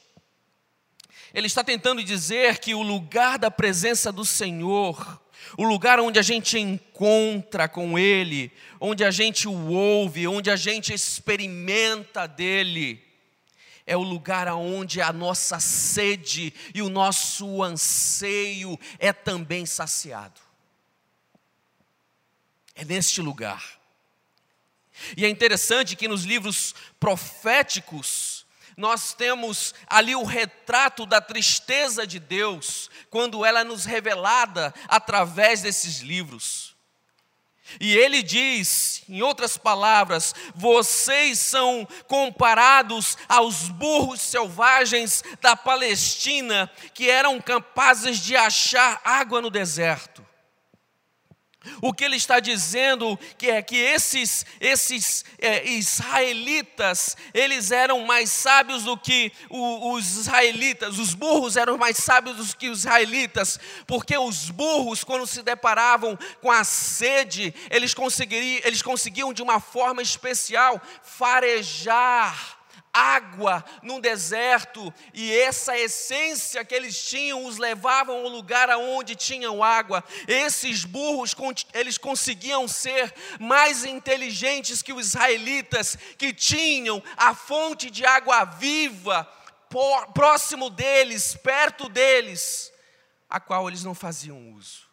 Ele 1.34 1.48
está 1.48 1.64
tentando 1.64 2.02
dizer 2.04 2.58
que 2.58 2.74
o 2.74 2.82
lugar 2.82 3.38
da 3.38 3.50
presença 3.50 4.12
do 4.12 4.24
Senhor, 4.24 5.20
o 5.58 5.64
lugar 5.64 5.98
onde 5.98 6.18
a 6.18 6.22
gente 6.22 6.58
encontra 6.58 7.68
com 7.68 7.98
Ele, 7.98 8.52
onde 8.80 9.04
a 9.04 9.10
gente 9.10 9.48
o 9.48 9.66
ouve, 9.66 10.28
onde 10.28 10.48
a 10.48 10.54
gente 10.54 10.94
experimenta 10.94 12.28
dEle, 12.28 13.02
é 13.84 13.96
o 13.96 14.02
lugar 14.02 14.48
aonde 14.48 15.02
a 15.02 15.12
nossa 15.12 15.58
sede 15.58 16.54
e 16.72 16.80
o 16.80 16.88
nosso 16.88 17.62
anseio 17.62 18.78
é 18.98 19.12
também 19.12 19.66
saciado. 19.66 20.40
É 22.74 22.84
neste 22.84 23.20
lugar. 23.20 23.62
E 25.16 25.24
é 25.24 25.28
interessante 25.28 25.96
que 25.96 26.08
nos 26.08 26.24
livros 26.24 26.74
proféticos, 26.98 28.33
nós 28.76 29.14
temos 29.14 29.74
ali 29.86 30.14
o 30.14 30.24
retrato 30.24 31.06
da 31.06 31.20
tristeza 31.20 32.06
de 32.06 32.18
Deus, 32.18 32.90
quando 33.10 33.44
ela 33.44 33.60
é 33.60 33.64
nos 33.64 33.84
revelada 33.84 34.74
através 34.88 35.62
desses 35.62 36.00
livros. 36.00 36.74
E 37.80 37.96
ele 37.96 38.22
diz, 38.22 39.02
em 39.08 39.22
outras 39.22 39.56
palavras, 39.56 40.34
vocês 40.54 41.38
são 41.38 41.88
comparados 42.06 43.16
aos 43.28 43.68
burros 43.68 44.20
selvagens 44.20 45.24
da 45.40 45.56
Palestina 45.56 46.70
que 46.92 47.08
eram 47.08 47.40
capazes 47.40 48.18
de 48.18 48.36
achar 48.36 49.00
água 49.02 49.40
no 49.40 49.50
deserto. 49.50 50.24
O 51.80 51.92
que 51.92 52.04
ele 52.04 52.16
está 52.16 52.40
dizendo 52.40 53.18
que 53.38 53.50
é 53.50 53.62
que 53.62 53.76
esses, 53.76 54.44
esses 54.60 55.24
é, 55.38 55.68
israelitas, 55.68 57.16
eles 57.32 57.70
eram 57.70 58.04
mais 58.04 58.30
sábios 58.30 58.84
do 58.84 58.96
que 58.96 59.32
o, 59.48 59.92
os 59.92 60.16
israelitas, 60.16 60.98
os 60.98 61.14
burros 61.14 61.56
eram 61.56 61.76
mais 61.76 61.96
sábios 61.96 62.36
do 62.36 62.56
que 62.56 62.68
os 62.68 62.80
israelitas, 62.80 63.58
porque 63.86 64.16
os 64.16 64.50
burros, 64.50 65.04
quando 65.04 65.26
se 65.26 65.42
deparavam 65.42 66.18
com 66.40 66.50
a 66.50 66.64
sede, 66.64 67.54
eles, 67.70 67.94
eles 68.64 68.82
conseguiam 68.82 69.32
de 69.32 69.42
uma 69.42 69.60
forma 69.60 70.02
especial 70.02 70.80
farejar 71.02 72.63
água 72.94 73.64
num 73.82 73.98
deserto, 73.98 74.94
e 75.12 75.36
essa 75.36 75.76
essência 75.76 76.64
que 76.64 76.74
eles 76.74 77.04
tinham 77.04 77.44
os 77.44 77.58
levavam 77.58 78.14
ao 78.18 78.28
lugar 78.28 78.70
aonde 78.70 79.16
tinham 79.16 79.64
água. 79.64 80.04
Esses 80.28 80.84
burros, 80.84 81.34
eles 81.74 81.98
conseguiam 81.98 82.68
ser 82.68 83.12
mais 83.40 83.84
inteligentes 83.84 84.80
que 84.80 84.92
os 84.92 85.08
israelitas, 85.08 85.98
que 86.16 86.32
tinham 86.32 87.02
a 87.16 87.34
fonte 87.34 87.90
de 87.90 88.06
água 88.06 88.44
viva 88.44 89.28
próximo 90.14 90.70
deles, 90.70 91.34
perto 91.34 91.88
deles, 91.88 92.72
a 93.28 93.40
qual 93.40 93.66
eles 93.66 93.82
não 93.82 93.94
faziam 93.94 94.52
uso. 94.52 94.84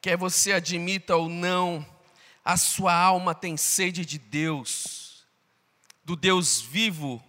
Quer 0.00 0.16
você 0.16 0.52
admita 0.52 1.16
ou 1.16 1.28
não, 1.28 1.84
a 2.50 2.56
sua 2.56 2.92
alma 2.92 3.32
tem 3.32 3.56
sede 3.56 4.04
de 4.04 4.18
Deus, 4.18 5.24
do 6.04 6.16
Deus 6.16 6.60
vivo, 6.60 7.22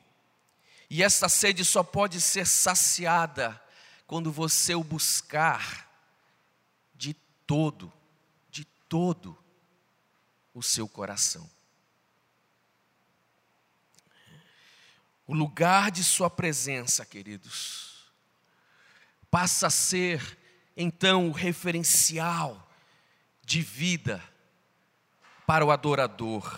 e 0.89 1.03
essa 1.03 1.29
sede 1.29 1.63
só 1.63 1.83
pode 1.83 2.19
ser 2.19 2.47
saciada 2.47 3.61
quando 4.07 4.31
você 4.31 4.73
o 4.73 4.83
buscar 4.83 5.87
de 6.95 7.13
todo, 7.45 7.93
de 8.49 8.65
todo 8.89 9.37
o 10.55 10.63
seu 10.63 10.87
coração. 10.87 11.47
O 15.27 15.35
lugar 15.35 15.91
de 15.91 16.03
Sua 16.03 16.31
presença, 16.31 17.05
queridos, 17.05 18.11
passa 19.29 19.67
a 19.67 19.69
ser 19.69 20.35
então 20.75 21.29
o 21.29 21.31
referencial 21.31 22.67
de 23.45 23.61
vida 23.61 24.30
para 25.51 25.65
o 25.65 25.71
adorador. 25.71 26.49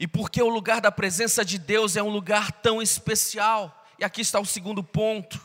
E 0.00 0.08
porque 0.08 0.42
o 0.42 0.48
lugar 0.48 0.80
da 0.80 0.90
presença 0.90 1.44
de 1.44 1.56
Deus 1.56 1.94
é 1.94 2.02
um 2.02 2.08
lugar 2.08 2.50
tão 2.50 2.82
especial, 2.82 3.86
e 3.96 4.04
aqui 4.04 4.22
está 4.22 4.40
o 4.40 4.44
segundo 4.44 4.82
ponto, 4.82 5.40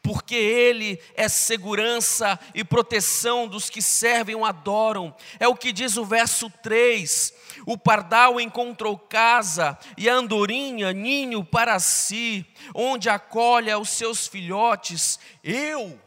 porque 0.00 0.36
Ele 0.36 1.02
é 1.16 1.28
segurança 1.28 2.38
e 2.54 2.62
proteção 2.62 3.48
dos 3.48 3.68
que 3.68 3.82
servem 3.82 4.36
o 4.36 4.44
adoram, 4.44 5.12
é 5.40 5.48
o 5.48 5.56
que 5.56 5.72
diz 5.72 5.96
o 5.96 6.04
verso 6.04 6.48
3: 6.62 7.34
o 7.66 7.76
pardal 7.76 8.40
encontrou 8.40 8.96
casa 8.96 9.76
e 9.96 10.08
a 10.08 10.14
andorinha 10.14 10.92
ninho 10.92 11.44
para 11.44 11.80
si, 11.80 12.46
onde 12.72 13.08
acolhe 13.08 13.74
os 13.74 13.88
seus 13.88 14.28
filhotes, 14.28 15.18
eu 15.42 15.98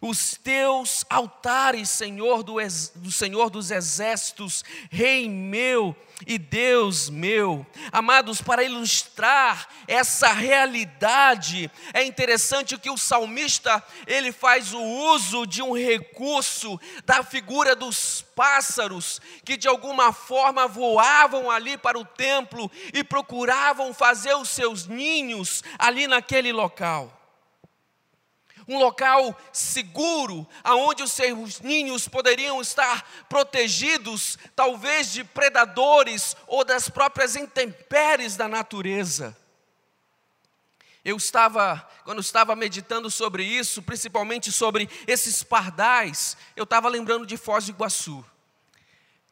os 0.00 0.36
teus 0.36 1.04
altares, 1.08 1.88
Senhor 1.88 2.42
do, 2.42 2.56
do, 2.96 3.10
Senhor 3.10 3.50
dos 3.50 3.70
exércitos, 3.70 4.64
Rei 4.90 5.28
meu 5.28 5.96
e 6.26 6.38
Deus 6.38 7.08
meu. 7.08 7.66
Amados, 7.92 8.40
para 8.40 8.62
ilustrar 8.62 9.68
essa 9.86 10.32
realidade, 10.32 11.70
é 11.92 12.02
interessante 12.04 12.78
que 12.78 12.90
o 12.90 12.98
salmista, 12.98 13.82
ele 14.06 14.32
faz 14.32 14.72
o 14.72 14.82
uso 14.82 15.46
de 15.46 15.62
um 15.62 15.76
recurso 15.76 16.80
da 17.04 17.22
figura 17.22 17.74
dos 17.74 18.22
pássaros 18.34 19.20
que 19.44 19.56
de 19.56 19.68
alguma 19.68 20.12
forma 20.12 20.68
voavam 20.68 21.50
ali 21.50 21.76
para 21.76 21.98
o 21.98 22.04
templo 22.04 22.70
e 22.92 23.02
procuravam 23.02 23.92
fazer 23.92 24.34
os 24.34 24.48
seus 24.48 24.86
ninhos 24.86 25.62
ali 25.78 26.06
naquele 26.06 26.52
local 26.52 27.17
um 28.68 28.78
local 28.78 29.36
seguro, 29.52 30.46
aonde 30.62 31.02
os 31.02 31.12
seus 31.12 31.60
ninhos 31.60 32.06
poderiam 32.06 32.60
estar 32.60 33.08
protegidos, 33.28 34.38
talvez 34.54 35.10
de 35.10 35.24
predadores 35.24 36.36
ou 36.46 36.62
das 36.62 36.90
próprias 36.90 37.34
intempéries 37.34 38.36
da 38.36 38.46
natureza. 38.46 39.34
Eu 41.02 41.16
estava, 41.16 41.88
quando 42.04 42.20
estava 42.20 42.54
meditando 42.54 43.10
sobre 43.10 43.42
isso, 43.42 43.82
principalmente 43.82 44.52
sobre 44.52 44.90
esses 45.06 45.42
pardais, 45.42 46.36
eu 46.54 46.64
estava 46.64 46.88
lembrando 46.88 47.24
de 47.24 47.38
Foz 47.38 47.64
do 47.64 47.70
Iguaçu. 47.70 48.22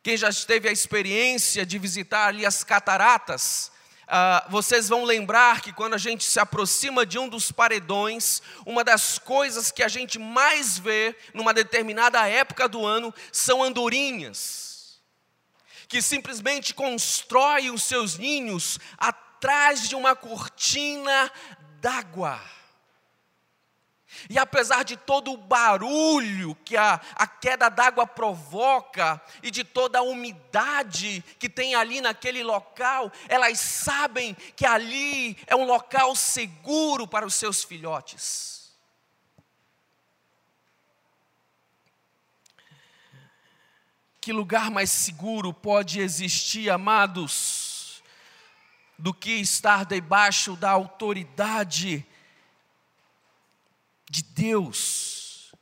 Quem 0.03 0.17
já 0.17 0.33
teve 0.33 0.69
a 0.69 0.73
experiência 0.73 1.67
de 1.67 1.79
visitar 1.79 2.29
ali 2.29 2.47
as 2.47 2.65
cataratas, 2.65 3.71
Uh, 4.07 4.51
vocês 4.51 4.89
vão 4.89 5.03
lembrar 5.03 5.61
que 5.61 5.73
quando 5.73 5.95
a 5.95 5.99
gente 5.99 6.23
se 6.23 6.39
aproxima 6.39 7.05
de 7.05 7.19
um 7.19 7.29
dos 7.29 7.51
paredões, 7.51 8.41
uma 8.65 8.85
das 8.85 9.19
coisas 9.19 9.73
que 9.73 9.83
a 9.83 9.89
gente 9.89 10.17
mais 10.17 10.79
vê 10.79 11.17
numa 11.35 11.53
determinada 11.53 12.25
época 12.29 12.69
do 12.69 12.87
ano 12.87 13.13
são 13.33 13.65
andorinhas, 13.65 15.01
que 15.89 16.01
simplesmente 16.01 16.73
constroem 16.73 17.73
os 17.73 17.83
seus 17.83 18.17
ninhos 18.17 18.79
atrás 18.97 19.89
de 19.89 19.97
uma 19.97 20.15
cortina 20.15 21.31
d'água. 21.81 22.41
E 24.29 24.39
apesar 24.39 24.83
de 24.83 24.97
todo 24.97 25.33
o 25.33 25.37
barulho 25.37 26.55
que 26.65 26.77
a, 26.77 27.01
a 27.15 27.27
queda 27.27 27.69
d'água 27.69 28.07
provoca, 28.07 29.21
e 29.43 29.51
de 29.51 29.63
toda 29.63 29.99
a 29.99 30.03
umidade 30.03 31.23
que 31.39 31.49
tem 31.49 31.75
ali 31.75 32.01
naquele 32.01 32.43
local, 32.43 33.13
elas 33.29 33.61
sabem 33.61 34.35
que 34.57 34.67
ali 34.67 35.37
é 35.47 35.55
um 35.55 35.65
local 35.65 36.17
seguro 36.17 37.07
para 37.07 37.27
os 37.27 37.35
seus 37.35 37.63
filhotes. 37.63 38.57
Que 44.21 44.33
lugar 44.33 44.73
mais 44.73 44.91
seguro 44.91 45.53
pode 45.53 46.01
existir, 46.01 46.69
amados, 46.69 48.03
do 48.99 49.15
que 49.15 49.31
estar 49.35 49.85
debaixo 49.85 50.57
da 50.57 50.71
autoridade 50.71 52.05
de 54.09 54.23
Deus, 54.23 55.53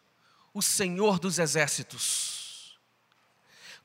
o 0.52 0.62
Senhor 0.62 1.18
dos 1.18 1.38
exércitos. 1.38 2.78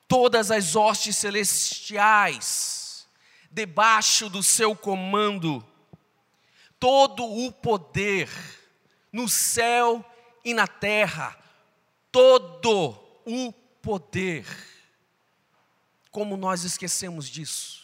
Todas 0.07 0.51
as 0.51 0.75
hostes 0.75 1.15
celestiais, 1.17 3.07
debaixo 3.51 4.29
do 4.29 4.43
seu 4.43 4.75
comando, 4.75 5.65
todo 6.79 7.23
o 7.23 7.51
poder, 7.51 8.29
no 9.11 9.27
céu 9.27 10.03
e 10.43 10.53
na 10.53 10.67
terra, 10.67 11.37
todo 12.11 12.97
o 13.25 13.51
poder. 13.81 14.45
Como 16.11 16.35
nós 16.35 16.63
esquecemos 16.63 17.29
disso? 17.29 17.78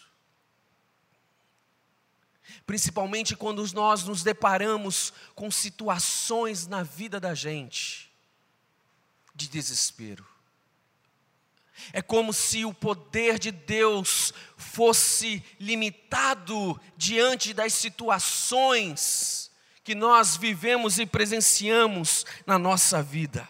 Principalmente 2.65 3.35
quando 3.35 3.65
nós 3.73 4.03
nos 4.03 4.23
deparamos 4.23 5.13
com 5.33 5.51
situações 5.51 6.67
na 6.67 6.83
vida 6.83 7.19
da 7.19 7.33
gente 7.33 8.11
de 9.33 9.47
desespero. 9.47 10.25
É 11.91 12.01
como 12.01 12.33
se 12.33 12.63
o 12.63 12.73
poder 12.73 13.37
de 13.37 13.51
Deus 13.51 14.33
fosse 14.57 15.43
limitado 15.59 16.79
diante 16.95 17.53
das 17.53 17.73
situações 17.73 19.51
que 19.83 19.93
nós 19.93 20.37
vivemos 20.37 20.97
e 20.97 21.05
presenciamos 21.05 22.25
na 22.45 22.57
nossa 22.57 23.03
vida. 23.03 23.47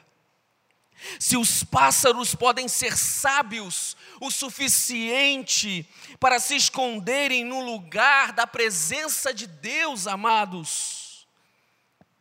Se 1.20 1.38
os 1.38 1.64
pássaros 1.64 2.34
podem 2.36 2.68
ser 2.68 2.98
sábios 2.98 3.96
o 4.20 4.32
suficiente 4.32 5.88
para 6.20 6.40
se 6.40 6.56
esconderem 6.56 7.44
no 7.44 7.60
lugar 7.60 8.32
da 8.34 8.48
presença 8.48 9.34
de 9.34 9.48
Deus, 9.48 10.08
amados, 10.08 11.28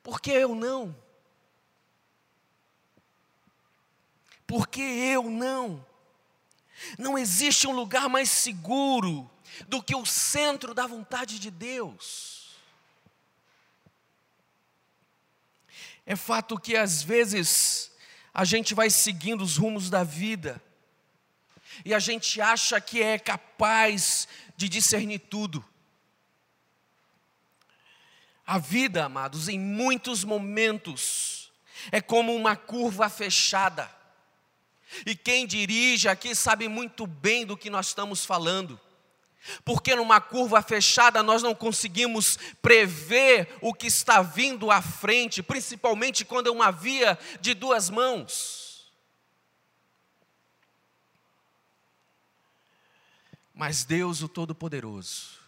por 0.03 0.21
que 0.21 0.31
eu 0.31 0.55
não? 0.55 0.95
Por 4.47 4.69
que 4.69 4.83
eu 4.83 5.25
não? 5.31 5.85
Não 6.99 7.17
existe 7.17 7.67
um 7.67 7.73
lugar 7.73 8.09
mais 8.09 8.31
seguro 8.31 9.31
do 9.69 9.83
que 9.83 9.95
o 9.95 10.05
centro 10.05 10.75
da 10.75 10.87
vontade 10.87 11.39
de 11.39 11.51
Deus. 11.51 12.55
É 16.07 16.15
fato 16.15 16.59
que 16.59 16.77
às 16.77 17.03
vezes 17.03 17.91
a 18.35 18.45
gente 18.45 18.75
vai 18.75 18.91
seguindo 18.91 19.43
os 19.43 19.57
rumos 19.57 19.89
da 19.89 20.03
vida, 20.03 20.61
e 21.85 21.95
a 21.95 22.01
gente 22.01 22.41
acha 22.41 22.81
que 22.81 23.01
é 23.01 23.19
capaz 23.19 24.29
de 24.57 24.69
discernir 24.69 25.21
tudo. 25.21 25.65
A 28.47 28.59
vida, 28.59 29.05
amados, 29.05 29.49
em 29.49 29.59
muitos 29.59 30.23
momentos, 30.23 31.53
é 31.91 32.01
como 32.01 32.35
uma 32.35 32.57
curva 32.57 33.09
fechada. 33.09 33.91
E 35.07 35.17
quem 35.17 35.47
dirige 35.47 36.09
aqui 36.09 36.35
sabe 36.35 36.69
muito 36.69 37.07
bem 37.07 37.47
do 37.47 37.57
que 37.57 37.71
nós 37.71 37.89
estamos 37.89 38.25
falando. 38.25 38.79
Porque 39.65 39.95
numa 39.95 40.21
curva 40.21 40.63
fechada 40.63 41.23
nós 41.23 41.43
não 41.43 41.55
conseguimos 41.55 42.39
prever 42.63 43.49
o 43.61 43.75
que 43.75 43.87
está 43.87 44.23
vindo 44.23 44.71
à 44.71 44.81
frente, 44.81 45.43
principalmente 45.43 46.25
quando 46.25 46.49
é 46.49 46.53
uma 46.53 46.71
via 46.71 47.19
de 47.41 47.55
duas 47.55 47.91
mãos. 47.91 48.93
Mas 53.55 53.85
Deus, 53.85 54.23
o 54.23 54.29
Todo-Poderoso, 54.29 55.39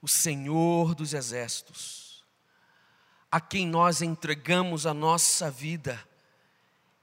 o 0.00 0.06
Senhor 0.06 0.94
dos 0.94 1.14
Exércitos, 1.14 2.24
a 3.30 3.40
quem 3.40 3.66
nós 3.66 4.02
entregamos 4.02 4.86
a 4.86 4.94
nossa 4.94 5.50
vida, 5.50 6.00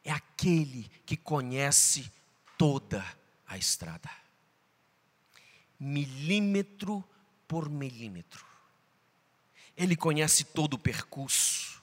é 0.05 0.11
aquele 0.11 0.89
que 1.05 1.17
conhece 1.17 2.11
toda 2.57 3.05
a 3.45 3.57
estrada 3.57 4.22
milímetro 5.83 7.03
por 7.47 7.69
milímetro. 7.69 8.45
Ele 9.75 9.95
conhece 9.95 10.45
todo 10.45 10.75
o 10.75 10.79
percurso. 10.79 11.81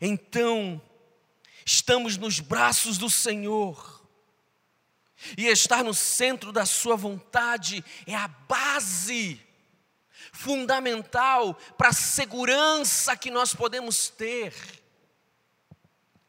Então, 0.00 0.82
estamos 1.64 2.16
nos 2.16 2.40
braços 2.40 2.98
do 2.98 3.08
Senhor. 3.08 4.00
E 5.36 5.46
estar 5.46 5.84
no 5.84 5.94
centro 5.94 6.50
da 6.50 6.66
Sua 6.66 6.96
vontade 6.96 7.84
é 8.06 8.14
a 8.14 8.26
base 8.26 9.40
fundamental 10.32 11.54
para 11.76 11.88
a 11.88 11.92
segurança 11.92 13.16
que 13.16 13.30
nós 13.30 13.54
podemos 13.54 14.08
ter 14.08 14.54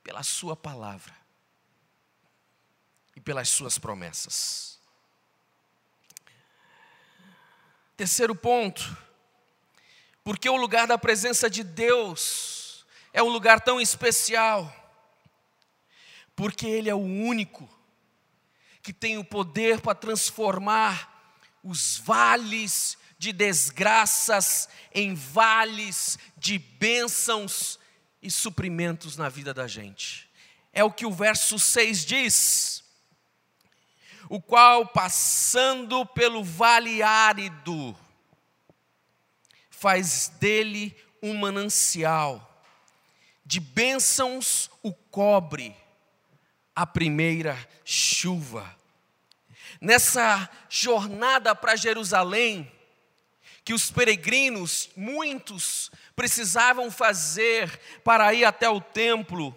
pela 0.04 0.24
Sua 0.24 0.56
palavra 0.56 1.16
e 3.16 3.22
pelas 3.22 3.48
Suas 3.50 3.78
promessas. 3.78 4.71
Terceiro 8.02 8.34
ponto, 8.34 8.98
porque 10.24 10.50
o 10.50 10.56
lugar 10.56 10.88
da 10.88 10.98
presença 10.98 11.48
de 11.48 11.64
Deus 11.64 12.84
é 13.14 13.22
um 13.22 13.30
lugar 13.30 13.62
tão 13.62 13.80
especial, 13.80 14.76
porque 16.36 16.66
Ele 16.66 16.90
é 16.90 16.96
o 16.96 16.98
único 16.98 17.70
que 18.82 18.92
tem 18.92 19.20
o 19.20 19.24
poder 19.24 19.82
para 19.82 19.94
transformar 19.94 21.38
os 21.64 22.00
vales 22.00 22.98
de 23.20 23.32
desgraças 23.32 24.68
em 24.92 25.14
vales 25.14 26.18
de 26.36 26.58
bênçãos 26.58 27.80
e 28.20 28.32
suprimentos 28.32 29.16
na 29.16 29.30
vida 29.30 29.54
da 29.54 29.68
gente. 29.68 30.28
É 30.74 30.84
o 30.84 30.92
que 30.92 31.06
o 31.06 31.12
verso 31.12 31.60
6 31.60 32.04
diz 32.04 32.81
o 34.32 34.41
qual, 34.41 34.88
passando 34.88 36.06
pelo 36.06 36.41
vale 36.41 37.04
árido, 37.04 37.94
faz 39.70 40.30
dele 40.39 40.96
um 41.22 41.34
manancial, 41.34 42.63
de 43.46 43.60
bênçãos 43.60 44.72
o 44.82 44.94
cobre 44.94 45.76
a 46.74 46.88
primeira 46.88 47.60
chuva. 47.84 48.74
Nessa 49.82 50.50
jornada 50.70 51.54
para 51.54 51.76
Jerusalém, 51.76 52.72
que 53.65 53.74
os 53.74 53.91
peregrinos, 53.91 54.89
muitos, 54.96 55.91
precisavam 56.15 56.89
fazer 56.89 57.82
para 58.02 58.34
ir 58.34 58.46
até 58.46 58.70
o 58.70 58.80
templo, 58.80 59.54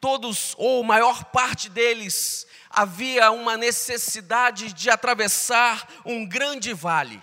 todos, 0.00 0.54
ou 0.56 0.84
maior 0.84 1.24
parte 1.24 1.68
deles, 1.68 2.46
havia 2.74 3.30
uma 3.30 3.56
necessidade 3.56 4.72
de 4.72 4.90
atravessar 4.90 5.88
um 6.04 6.26
grande 6.26 6.72
vale. 6.72 7.22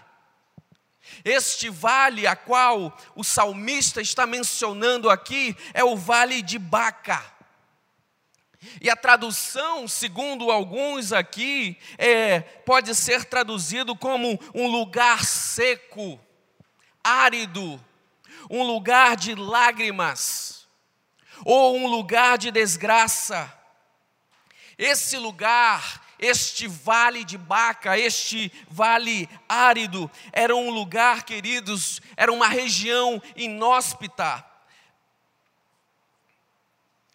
Este 1.23 1.69
vale 1.69 2.25
a 2.25 2.35
qual 2.35 2.97
o 3.15 3.23
salmista 3.23 4.01
está 4.01 4.25
mencionando 4.25 5.09
aqui 5.09 5.55
é 5.73 5.83
o 5.83 5.95
vale 5.95 6.41
de 6.41 6.57
Baca. 6.57 7.23
E 8.79 8.89
a 8.89 8.95
tradução, 8.95 9.87
segundo 9.87 10.51
alguns 10.51 11.11
aqui, 11.11 11.77
é, 11.97 12.41
pode 12.41 12.93
ser 12.93 13.25
traduzido 13.25 13.95
como 13.95 14.39
um 14.53 14.67
lugar 14.67 15.25
seco, 15.25 16.19
árido, 17.03 17.83
um 18.49 18.63
lugar 18.63 19.15
de 19.15 19.33
lágrimas, 19.33 20.67
ou 21.43 21.75
um 21.75 21.87
lugar 21.87 22.37
de 22.37 22.51
desgraça. 22.51 23.60
Esse 24.83 25.15
lugar, 25.15 26.01
este 26.17 26.67
vale 26.67 27.23
de 27.23 27.37
Baca, 27.37 27.99
este 27.99 28.51
vale 28.67 29.29
árido, 29.47 30.09
era 30.33 30.55
um 30.55 30.71
lugar, 30.71 31.21
queridos, 31.21 32.01
era 32.17 32.33
uma 32.33 32.47
região 32.47 33.21
inóspita, 33.35 34.43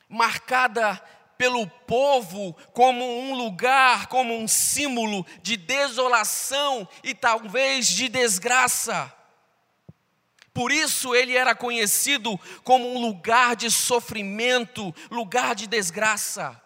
marcada 0.08 1.02
pelo 1.36 1.66
povo 1.66 2.56
como 2.72 3.04
um 3.04 3.34
lugar, 3.34 4.06
como 4.06 4.32
um 4.38 4.46
símbolo 4.46 5.26
de 5.42 5.56
desolação 5.56 6.88
e 7.02 7.16
talvez 7.16 7.88
de 7.88 8.08
desgraça. 8.08 9.12
Por 10.54 10.70
isso 10.70 11.16
ele 11.16 11.36
era 11.36 11.52
conhecido 11.52 12.38
como 12.62 12.94
um 12.94 13.00
lugar 13.00 13.56
de 13.56 13.72
sofrimento, 13.72 14.94
lugar 15.10 15.56
de 15.56 15.66
desgraça. 15.66 16.62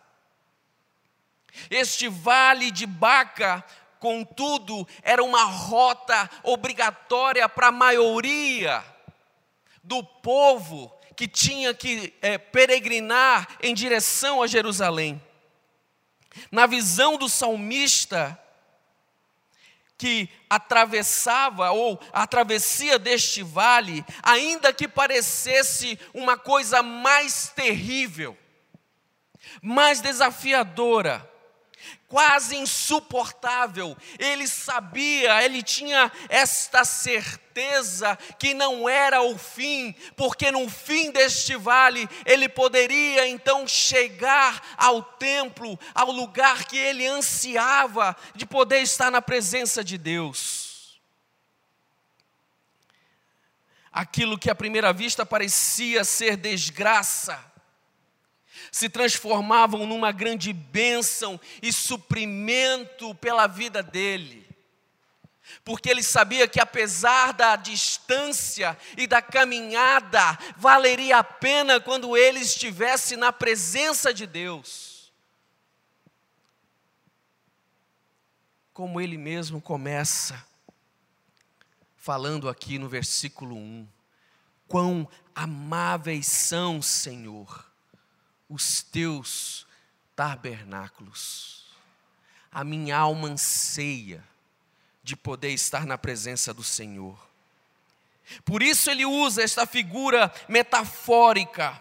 Este 1.71 2.09
vale 2.09 2.71
de 2.71 2.87
Baca, 2.87 3.65
contudo, 3.99 4.87
era 5.03 5.23
uma 5.23 5.45
rota 5.45 6.29
obrigatória 6.43 7.49
para 7.49 7.69
a 7.69 7.73
maioria 7.73 8.85
do 9.83 10.03
povo 10.03 10.93
que 11.17 11.29
tinha 11.29 11.75
que 11.75 12.15
é, 12.23 12.39
peregrinar 12.39 13.47
em 13.63 13.75
direção 13.75 14.43
a 14.43 14.47
Jerusalém. 14.47 15.23
Na 16.51 16.67
visão 16.67 17.19
do 17.19 17.29
salmista, 17.29 18.41
que 20.01 20.31
atravessava 20.49 21.73
ou 21.73 22.01
a 22.11 22.27
travessia 22.27 22.99
deste 22.99 23.43
vale, 23.43 24.03
ainda 24.23 24.73
que 24.73 24.89
parecesse 24.89 25.99
uma 26.15 26.39
coisa 26.39 26.83
mais 26.83 27.53
terrível, 27.55 28.35
mais 29.61 30.01
desafiadora, 30.01 31.30
quase 32.09 32.57
insuportável. 32.57 33.97
Ele 34.19 34.47
sabia, 34.47 35.45
ele 35.45 35.63
tinha 35.63 36.11
esta 36.29 36.85
certeza 36.85 38.17
que 38.39 38.53
não 38.53 38.89
era 38.89 39.23
o 39.23 39.39
fim, 39.39 39.95
porque 40.17 40.51
no 40.51 40.69
fim 40.69 41.11
deste 41.11 41.57
vale 41.57 42.09
ele 42.25 42.49
poderia 42.49 43.29
então 43.29 43.67
chegar 43.67 44.75
ao 44.77 45.03
templo, 45.03 45.79
ao 45.95 46.11
lugar 46.11 46.65
que 46.65 46.77
ele 46.77 47.07
ansiava 47.07 48.17
de 48.35 48.45
poder 48.45 48.81
estar 48.81 49.11
na 49.11 49.23
presença 49.23 49.85
de 49.85 49.97
Deus. 49.97 51.01
Aquilo 53.93 54.39
que 54.39 54.49
à 54.49 54.55
primeira 54.55 54.93
vista 54.93 55.27
parecia 55.27 56.05
ser 56.05 56.37
desgraça, 56.37 57.50
se 58.71 58.89
transformavam 58.89 59.87
numa 59.87 60.13
grande 60.13 60.53
bênção 60.53 61.41
e 61.63 61.73
suprimento 61.73 63.15
pela 63.17 63.47
vida 63.47 63.83
dele. 63.83 64.49
Porque 65.65 65.91
ele 65.91 66.03
sabia 66.03 66.47
que 66.47 66.61
apesar 66.61 67.33
da 67.33 67.57
distância 67.57 68.79
e 68.97 69.07
da 69.07 69.21
caminhada, 69.21 70.39
valeria 70.57 71.19
a 71.19 71.25
pena 71.25 71.81
quando 71.81 72.17
ele 72.17 72.41
estivesse 72.41 73.17
na 73.17 73.33
presença 73.33 74.15
de 74.15 74.27
Deus. 74.27 75.13
Como 78.73 79.01
ele 79.01 79.19
mesmo 79.19 79.61
começa 79.61 80.43
falando 81.97 82.49
aqui 82.49 82.79
no 82.79 82.89
versículo 82.89 83.57
1: 83.57 83.89
Quão 84.67 85.09
amáveis 85.35 86.27
são, 86.27 86.81
Senhor, 86.81 87.70
os 88.51 88.83
teus 88.83 89.65
tabernáculos. 90.17 91.65
A 92.53 92.65
minha 92.65 92.99
alma 92.99 93.29
anseia 93.29 94.23
de 95.03 95.15
poder 95.17 95.51
estar 95.51 95.87
na 95.87 95.97
presença 95.97 96.53
do 96.53 96.65
Senhor. 96.65 97.17
Por 98.45 98.63
isso 98.63 98.91
ele 98.91 99.07
usa 99.07 99.43
esta 99.43 99.65
figura 99.67 100.33
metafórica 100.49 101.81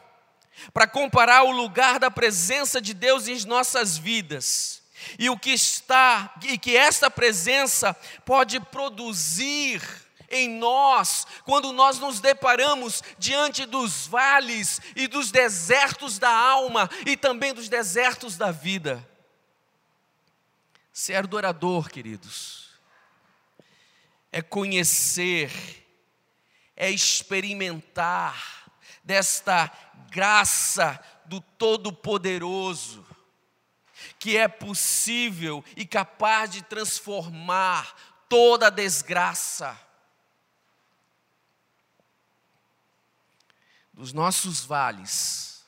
para 0.71 0.87
comparar 0.87 1.43
o 1.43 1.51
lugar 1.51 1.99
da 1.99 2.11
presença 2.11 2.79
de 2.79 2.93
Deus 2.93 3.27
em 3.27 3.45
nossas 3.45 3.97
vidas 3.97 4.81
e 5.17 5.29
o 5.29 5.37
que 5.37 5.51
está 5.51 6.33
e 6.43 6.57
que 6.57 6.75
esta 6.75 7.09
presença 7.09 7.95
pode 8.25 8.59
produzir 8.59 9.81
em 10.31 10.49
nós, 10.49 11.25
quando 11.43 11.71
nós 11.71 11.99
nos 11.99 12.19
deparamos 12.19 13.01
diante 13.17 13.65
dos 13.65 14.07
vales 14.07 14.79
e 14.95 15.07
dos 15.07 15.31
desertos 15.31 16.19
da 16.19 16.29
alma 16.29 16.89
e 17.05 17.17
também 17.17 17.53
dos 17.53 17.69
desertos 17.69 18.37
da 18.37 18.51
vida. 18.51 19.07
Ser 20.91 21.15
adorador, 21.15 21.89
queridos, 21.89 22.69
é 24.31 24.41
conhecer, 24.41 25.51
é 26.75 26.89
experimentar 26.89 28.69
desta 29.03 29.71
graça 30.09 30.99
do 31.25 31.41
Todo-Poderoso, 31.41 33.05
que 34.17 34.37
é 34.37 34.47
possível 34.47 35.63
e 35.75 35.85
capaz 35.85 36.51
de 36.51 36.61
transformar 36.61 37.95
toda 38.27 38.69
desgraça 38.69 39.88
dos 43.99 44.13
nossos 44.13 44.61
vales 44.61 45.61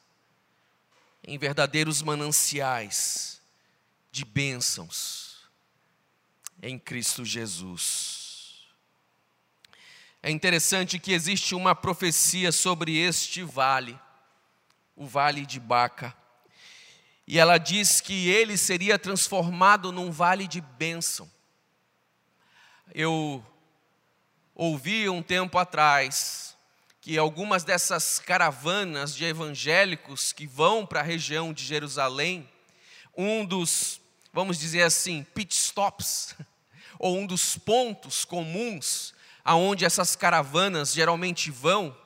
em 1.21 1.37
verdadeiros 1.37 2.01
mananciais 2.01 3.41
de 4.09 4.23
bênçãos 4.23 5.49
em 6.61 6.79
Cristo 6.79 7.25
Jesus. 7.25 8.69
É 10.23 10.31
interessante 10.31 10.97
que 10.97 11.11
existe 11.11 11.53
uma 11.53 11.75
profecia 11.75 12.53
sobre 12.53 12.97
este 12.97 13.43
vale, 13.43 13.99
o 14.95 15.05
vale 15.05 15.45
de 15.45 15.59
Baca, 15.59 16.15
e 17.27 17.37
ela 17.37 17.57
diz 17.57 17.99
que 17.99 18.29
ele 18.29 18.57
seria 18.57 18.97
transformado 18.97 19.91
num 19.91 20.09
vale 20.09 20.47
de 20.47 20.61
bênção. 20.61 21.29
Eu 22.95 23.45
ouvi 24.55 25.09
um 25.09 25.21
tempo 25.21 25.57
atrás 25.57 26.50
que 27.01 27.17
algumas 27.17 27.63
dessas 27.63 28.19
caravanas 28.19 29.15
de 29.15 29.25
evangélicos 29.25 30.31
que 30.31 30.45
vão 30.45 30.85
para 30.85 30.99
a 30.99 31.03
região 31.03 31.51
de 31.51 31.65
Jerusalém, 31.65 32.47
um 33.17 33.43
dos, 33.43 33.99
vamos 34.31 34.59
dizer 34.59 34.83
assim, 34.83 35.25
pit 35.33 35.51
stops, 35.51 36.35
ou 36.99 37.17
um 37.17 37.25
dos 37.25 37.57
pontos 37.57 38.23
comuns 38.23 39.15
aonde 39.43 39.83
essas 39.83 40.15
caravanas 40.15 40.93
geralmente 40.93 41.49
vão, 41.49 41.97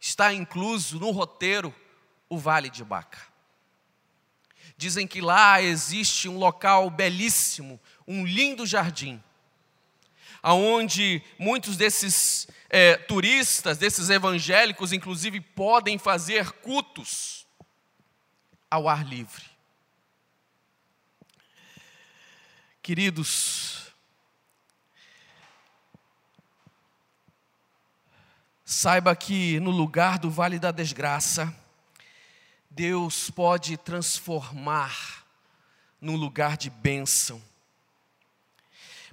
está 0.00 0.34
incluso 0.34 0.98
no 0.98 1.12
roteiro 1.12 1.72
o 2.28 2.36
Vale 2.36 2.68
de 2.68 2.82
Baca. 2.82 3.20
Dizem 4.76 5.06
que 5.06 5.20
lá 5.20 5.62
existe 5.62 6.28
um 6.28 6.36
local 6.36 6.90
belíssimo, 6.90 7.80
um 8.04 8.26
lindo 8.26 8.66
jardim, 8.66 9.22
aonde 10.42 11.22
muitos 11.38 11.76
desses 11.76 12.48
é, 12.70 12.96
turistas, 12.96 13.76
desses 13.78 14.08
evangélicos, 14.08 14.92
inclusive, 14.92 15.40
podem 15.40 15.98
fazer 15.98 16.52
cultos 16.52 17.44
ao 18.70 18.88
ar 18.88 19.04
livre. 19.04 19.44
Queridos, 22.80 23.92
saiba 28.64 29.16
que 29.16 29.58
no 29.58 29.72
lugar 29.72 30.16
do 30.20 30.30
vale 30.30 30.58
da 30.60 30.70
desgraça, 30.70 31.52
Deus 32.70 33.30
pode 33.30 33.76
transformar 33.76 35.26
num 36.00 36.14
lugar 36.14 36.56
de 36.56 36.70
bênção. 36.70 37.42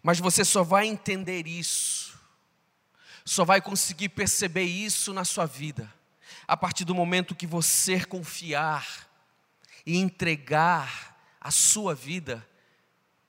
Mas 0.04 0.20
você 0.20 0.46
só 0.46 0.64
vai 0.64 0.86
entender 0.86 1.48
isso 1.48 1.97
só 3.28 3.44
vai 3.44 3.62
conseguir 3.62 4.10
perceber 4.10 4.64
isso 4.64 5.14
na 5.14 5.26
sua 5.26 5.46
vida 5.46 5.94
a 6.48 6.56
partir 6.56 6.86
do 6.86 6.96
momento 6.96 7.36
que 7.36 7.46
você 7.46 8.06
confiar 8.06 9.06
e 9.86 9.98
entregar 9.98 11.16
a 11.42 11.52
sua 11.52 11.94
vida 11.94 12.48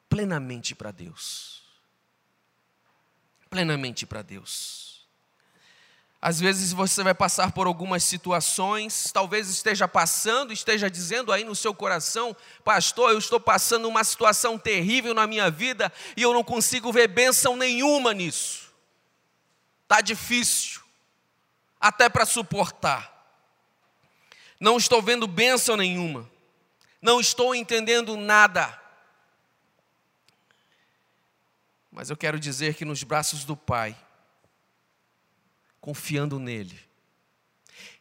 plenamente 0.08 0.72
para 0.72 0.92
Deus. 0.92 1.64
Plenamente 3.50 4.06
para 4.06 4.22
Deus. 4.22 5.08
Às 6.22 6.38
vezes 6.38 6.72
você 6.72 7.02
vai 7.02 7.14
passar 7.14 7.50
por 7.50 7.66
algumas 7.66 8.04
situações, 8.04 9.10
talvez 9.12 9.48
esteja 9.48 9.88
passando, 9.88 10.52
esteja 10.52 10.88
dizendo 10.88 11.32
aí 11.32 11.42
no 11.42 11.56
seu 11.56 11.74
coração, 11.74 12.36
pastor, 12.64 13.10
eu 13.10 13.18
estou 13.18 13.40
passando 13.40 13.88
uma 13.88 14.04
situação 14.04 14.58
terrível 14.58 15.12
na 15.12 15.26
minha 15.26 15.50
vida 15.50 15.92
e 16.16 16.22
eu 16.22 16.32
não 16.32 16.44
consigo 16.44 16.92
ver 16.92 17.08
bênção 17.08 17.56
nenhuma 17.56 18.14
nisso. 18.14 18.67
Está 19.88 20.02
difícil, 20.02 20.82
até 21.80 22.10
para 22.10 22.26
suportar. 22.26 23.10
Não 24.60 24.76
estou 24.76 25.00
vendo 25.00 25.26
bênção 25.26 25.78
nenhuma. 25.78 26.30
Não 27.00 27.18
estou 27.18 27.54
entendendo 27.54 28.14
nada. 28.14 28.78
Mas 31.90 32.10
eu 32.10 32.18
quero 32.18 32.38
dizer 32.38 32.74
que 32.74 32.84
nos 32.84 33.02
braços 33.02 33.46
do 33.46 33.56
Pai, 33.56 33.96
confiando 35.80 36.38
nele, 36.38 36.78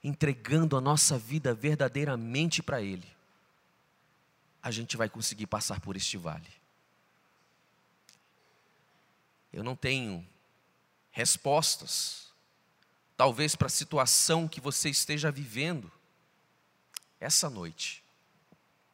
entregando 0.03 0.75
a 0.75 0.81
nossa 0.81 1.17
vida 1.17 1.53
verdadeiramente 1.53 2.61
para 2.61 2.81
Ele, 2.81 3.07
a 4.61 4.71
gente 4.71 4.97
vai 4.97 5.07
conseguir 5.07 5.47
passar 5.47 5.79
por 5.79 5.95
este 5.95 6.17
vale. 6.17 6.51
Eu 9.53 9.63
não 9.63 9.73
tenho 9.73 10.27
respostas 11.17 12.31
talvez 13.17 13.55
para 13.55 13.65
a 13.65 13.71
situação 13.71 14.47
que 14.47 14.61
você 14.61 14.87
esteja 14.87 15.31
vivendo 15.31 15.91
essa 17.19 17.49
noite, 17.49 18.03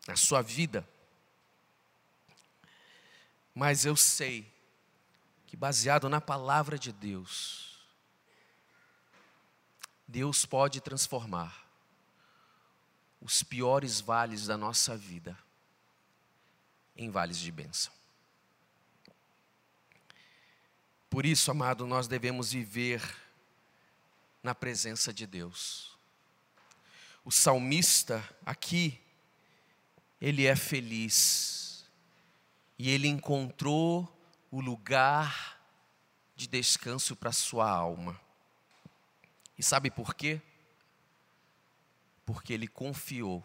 na 0.07 0.15
sua 0.15 0.41
vida. 0.41 0.87
Mas 3.53 3.83
eu 3.83 3.97
sei 3.97 4.49
que, 5.45 5.57
baseado 5.57 6.07
na 6.07 6.21
palavra 6.21 6.79
de 6.79 6.93
Deus, 6.93 7.85
Deus 10.07 10.45
pode 10.45 10.79
transformar 10.79 11.67
os 13.19 13.43
piores 13.43 13.99
vales 13.99 14.47
da 14.47 14.55
nossa 14.55 14.95
vida 14.95 15.37
em 16.95 17.09
vales 17.09 17.37
de 17.37 17.51
bênção. 17.51 17.91
Por 21.13 21.27
isso, 21.27 21.51
amado, 21.51 21.85
nós 21.85 22.07
devemos 22.07 22.53
viver 22.53 22.99
na 24.41 24.55
presença 24.55 25.13
de 25.13 25.27
Deus. 25.27 25.95
O 27.23 27.29
salmista 27.29 28.27
aqui, 28.43 28.99
ele 30.19 30.47
é 30.47 30.55
feliz, 30.55 31.87
e 32.79 32.89
ele 32.89 33.07
encontrou 33.07 34.11
o 34.49 34.59
lugar 34.59 35.61
de 36.35 36.47
descanso 36.47 37.15
para 37.15 37.31
sua 37.31 37.69
alma. 37.69 38.19
E 39.55 39.61
sabe 39.61 39.91
por 39.91 40.15
quê? 40.15 40.41
Porque 42.25 42.53
ele 42.53 42.67
confiou 42.67 43.43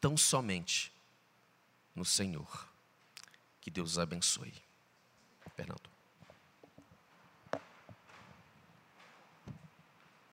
tão 0.00 0.16
somente 0.16 0.92
no 1.94 2.04
Senhor. 2.04 2.68
Que 3.60 3.70
Deus 3.70 3.98
abençoe. 3.98 4.52
Fernando. 5.54 5.97